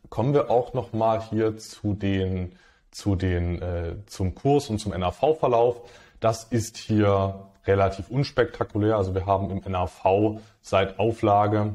[0.09, 2.53] kommen wir auch noch mal hier zu den,
[2.91, 5.89] zu den, äh, zum Kurs und zum NAV-Verlauf.
[6.21, 8.97] Das ist hier relativ unspektakulär.
[8.97, 11.75] Also wir haben im NAV seit Auflage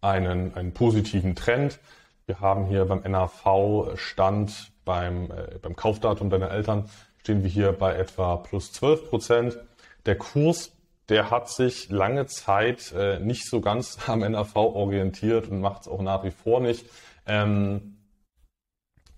[0.00, 1.80] einen, einen positiven Trend.
[2.26, 7.94] Wir haben hier beim NAV-Stand beim, äh, beim Kaufdatum deiner Eltern stehen wir hier bei
[7.96, 9.58] etwa plus 12 Prozent.
[10.04, 10.72] Der Kurs,
[11.08, 15.88] der hat sich lange Zeit äh, nicht so ganz am NAV orientiert und macht es
[15.88, 16.86] auch nach wie vor nicht.
[17.26, 17.96] Ähm,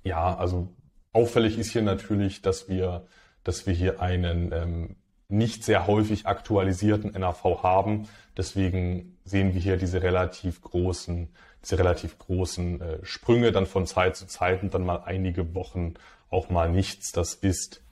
[0.05, 0.69] ja, also
[1.13, 3.07] auffällig ist hier natürlich, dass wir,
[3.43, 4.97] dass wir hier einen ähm,
[5.29, 8.09] nicht sehr häufig aktualisierten NAV haben.
[8.37, 11.29] Deswegen sehen wir hier diese relativ großen,
[11.63, 15.95] diese relativ großen äh, Sprünge dann von Zeit zu Zeit und dann mal einige Wochen
[16.31, 17.13] auch mal nichts.
[17.13, 17.83] Das ist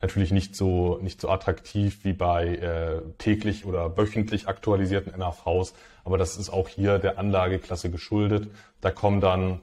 [0.00, 5.74] natürlich nicht so, nicht so attraktiv wie bei äh, täglich oder wöchentlich aktualisierten NAVs,
[6.04, 8.48] aber das ist auch hier der Anlageklasse geschuldet.
[8.80, 9.60] Da kommen dann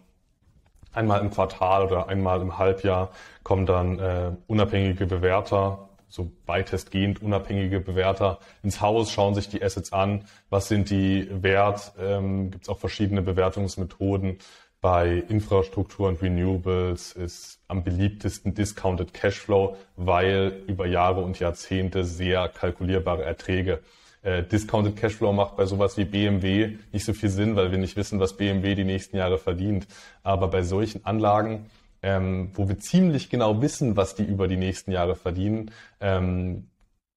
[0.92, 3.12] einmal im Quartal oder einmal im Halbjahr
[3.44, 9.94] kommen dann äh, unabhängige Bewerter so weitestgehend unabhängige Bewerter ins Haus, schauen sich die Assets
[9.94, 14.38] an, was sind die wert, ähm, gibt es auch verschiedene Bewertungsmethoden.
[14.80, 22.48] Bei Infrastruktur und Renewables ist am beliebtesten Discounted Cashflow, weil über Jahre und Jahrzehnte sehr
[22.48, 23.80] kalkulierbare Erträge
[24.22, 27.98] äh, Discounted Cashflow macht bei sowas wie BMW nicht so viel Sinn, weil wir nicht
[27.98, 29.88] wissen, was BMW die nächsten Jahre verdient.
[30.22, 31.72] Aber bei solchen Anlagen
[32.04, 36.68] ähm, wo wir ziemlich genau wissen, was die über die nächsten Jahre verdienen, ähm,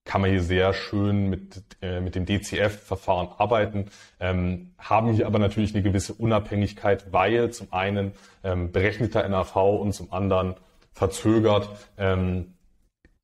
[0.05, 3.87] kann man hier sehr schön mit, äh, mit dem DCF-Verfahren arbeiten,
[4.21, 8.13] ähm, haben hier aber natürlich eine gewisse Unabhängigkeit, weil zum einen
[8.45, 10.55] ähm, berechneter NAV und zum anderen
[10.93, 11.69] verzögert
[11.99, 12.55] ähm,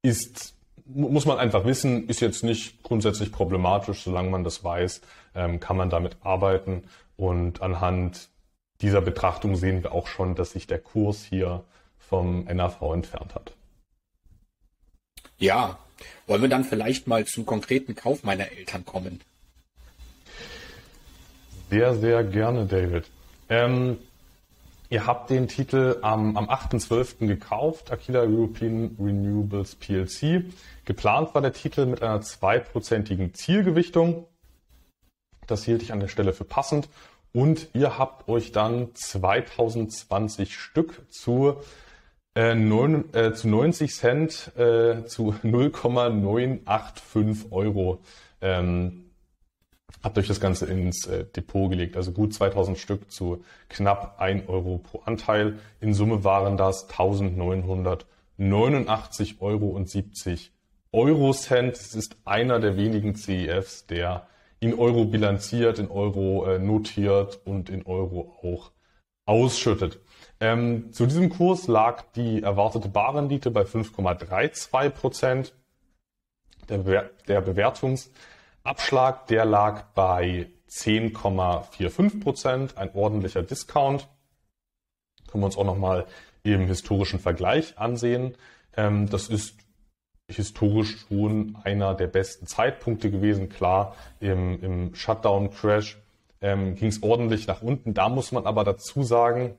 [0.02, 5.00] ist, muss man einfach wissen, ist jetzt nicht grundsätzlich problematisch, solange man das weiß,
[5.36, 6.82] ähm, kann man damit arbeiten.
[7.16, 8.28] Und anhand
[8.82, 11.64] dieser Betrachtung sehen wir auch schon, dass sich der Kurs hier
[11.98, 13.52] vom NAV entfernt hat.
[15.38, 15.78] Ja,
[16.26, 19.20] wollen wir dann vielleicht mal zum konkreten Kauf meiner Eltern kommen?
[21.70, 23.04] Sehr, sehr gerne, David.
[23.48, 23.98] Ähm,
[24.90, 27.26] ihr habt den Titel am, am 8.12.
[27.26, 30.44] gekauft, Aquila European Renewables PLC.
[30.84, 34.26] Geplant war der Titel mit einer zweiprozentigen Zielgewichtung.
[35.46, 36.88] Das hielt ich an der Stelle für passend
[37.32, 41.56] und ihr habt euch dann 2020 Stück zu,
[42.34, 48.00] äh, 9, äh, zu 90 Cent äh, zu 0,985 Euro
[48.40, 49.02] ähm,
[50.02, 51.96] habt euch das Ganze ins äh, Depot gelegt.
[51.96, 55.58] Also gut 2000 Stück zu knapp 1 Euro pro Anteil.
[55.80, 60.52] In Summe waren das 1989 Euro und 70
[60.92, 61.76] Euro Cent.
[61.76, 64.26] Es ist einer der wenigen CEFs, der
[64.62, 68.70] in Euro bilanziert, in Euro äh, notiert und in Euro auch
[69.26, 70.00] ausschüttet.
[70.38, 75.54] Ähm, zu diesem Kurs lag die erwartete Barrendite bei 5,32 Prozent.
[76.68, 84.08] Der, Be der Bewertungsabschlag, der lag bei 10,45 Prozent, ein ordentlicher Discount.
[85.28, 86.06] Können wir uns auch nochmal
[86.44, 88.36] im historischen Vergleich ansehen.
[88.76, 89.56] Ähm, das ist
[90.36, 93.48] historisch schon einer der besten Zeitpunkte gewesen.
[93.48, 95.98] Klar, im, im Shutdown-Crash
[96.40, 97.94] ähm, ging es ordentlich nach unten.
[97.94, 99.56] Da muss man aber dazu sagen,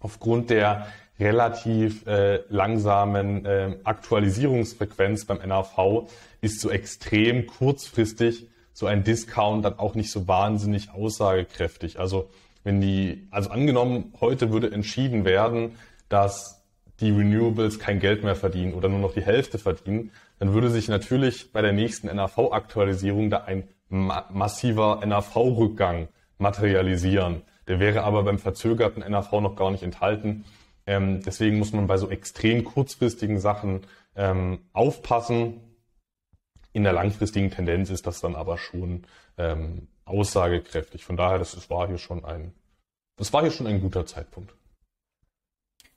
[0.00, 0.86] aufgrund der
[1.18, 6.08] relativ äh, langsamen äh, Aktualisierungsfrequenz beim NAV
[6.40, 12.00] ist so extrem kurzfristig so ein Discount dann auch nicht so wahnsinnig aussagekräftig.
[12.00, 12.28] Also
[12.64, 15.76] wenn die, also angenommen, heute würde entschieden werden,
[16.08, 16.53] dass
[17.00, 20.88] die Renewables kein Geld mehr verdienen oder nur noch die Hälfte verdienen, dann würde sich
[20.88, 27.42] natürlich bei der nächsten NAV-Aktualisierung da ein ma massiver NAV-Rückgang materialisieren.
[27.68, 30.44] Der wäre aber beim verzögerten NAV noch gar nicht enthalten.
[30.86, 33.86] Ähm, deswegen muss man bei so extrem kurzfristigen Sachen
[34.16, 35.60] ähm, aufpassen.
[36.72, 39.06] In der langfristigen Tendenz ist das dann aber schon
[39.38, 41.04] ähm, aussagekräftig.
[41.04, 42.52] Von daher, das, war hier schon ein,
[43.16, 44.54] das war hier schon ein guter Zeitpunkt.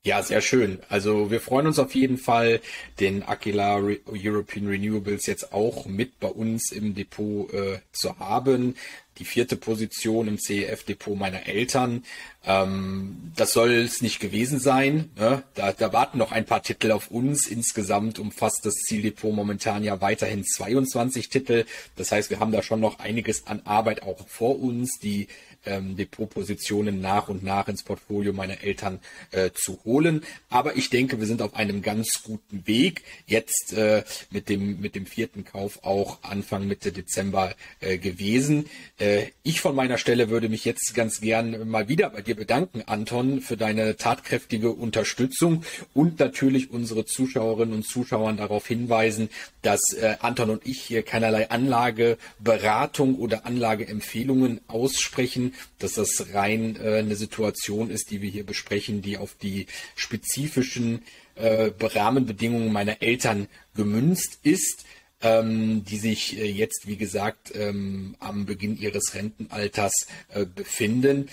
[0.08, 0.80] Ja, sehr schön.
[0.88, 2.62] Also wir freuen uns auf jeden Fall,
[3.02, 8.76] den Aquila Re European Renewables jetzt auch mit bei uns im Depot äh, zu haben.
[9.18, 12.06] Die vierte Position im CEF-Depot meiner Eltern.
[12.46, 15.12] Ähm, das soll es nicht gewesen sein.
[15.18, 15.44] Ne?
[15.56, 17.46] Da, da warten noch ein paar Titel auf uns.
[17.46, 21.66] Insgesamt umfasst das Zieldepot momentan ja weiterhin 22 Titel.
[21.98, 25.00] Das heißt, wir haben da schon noch einiges an Arbeit auch vor uns.
[25.00, 25.28] Die
[25.68, 29.00] ähm, Depotpositionen nach und nach ins Portfolio meiner Eltern
[29.32, 30.24] äh, zu holen.
[30.50, 33.04] Aber ich denke, wir sind auf einem ganz guten Weg.
[33.26, 38.70] Jetzt äh, mit dem mit dem vierten Kauf auch Anfang Mitte Dezember äh, gewesen.
[39.00, 42.84] Äh, ich von meiner Stelle würde mich jetzt ganz gern mal wieder bei dir bedanken,
[42.86, 45.64] Anton, für deine tatkräftige Unterstützung
[45.94, 49.30] und natürlich unsere Zuschauerinnen und Zuschauern darauf hinweisen,
[49.62, 56.98] dass äh, Anton und ich hier keinerlei Anlageberatung oder Anlageempfehlungen aussprechen, dass das rein äh,
[57.00, 61.02] eine Situation ist, die wir hier besprechen, die auf die spezifischen
[61.36, 64.86] äh, Rahmenbedingungen meiner Eltern gemünzt ist,
[65.22, 69.94] ähm, die sich äh, jetzt, wie gesagt, ähm, am Beginn ihres Rentenalters
[70.30, 71.30] äh, befinden.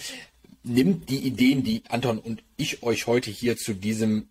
[0.63, 4.29] Nimmt die Ideen, die Anton und ich euch heute hier zu diesem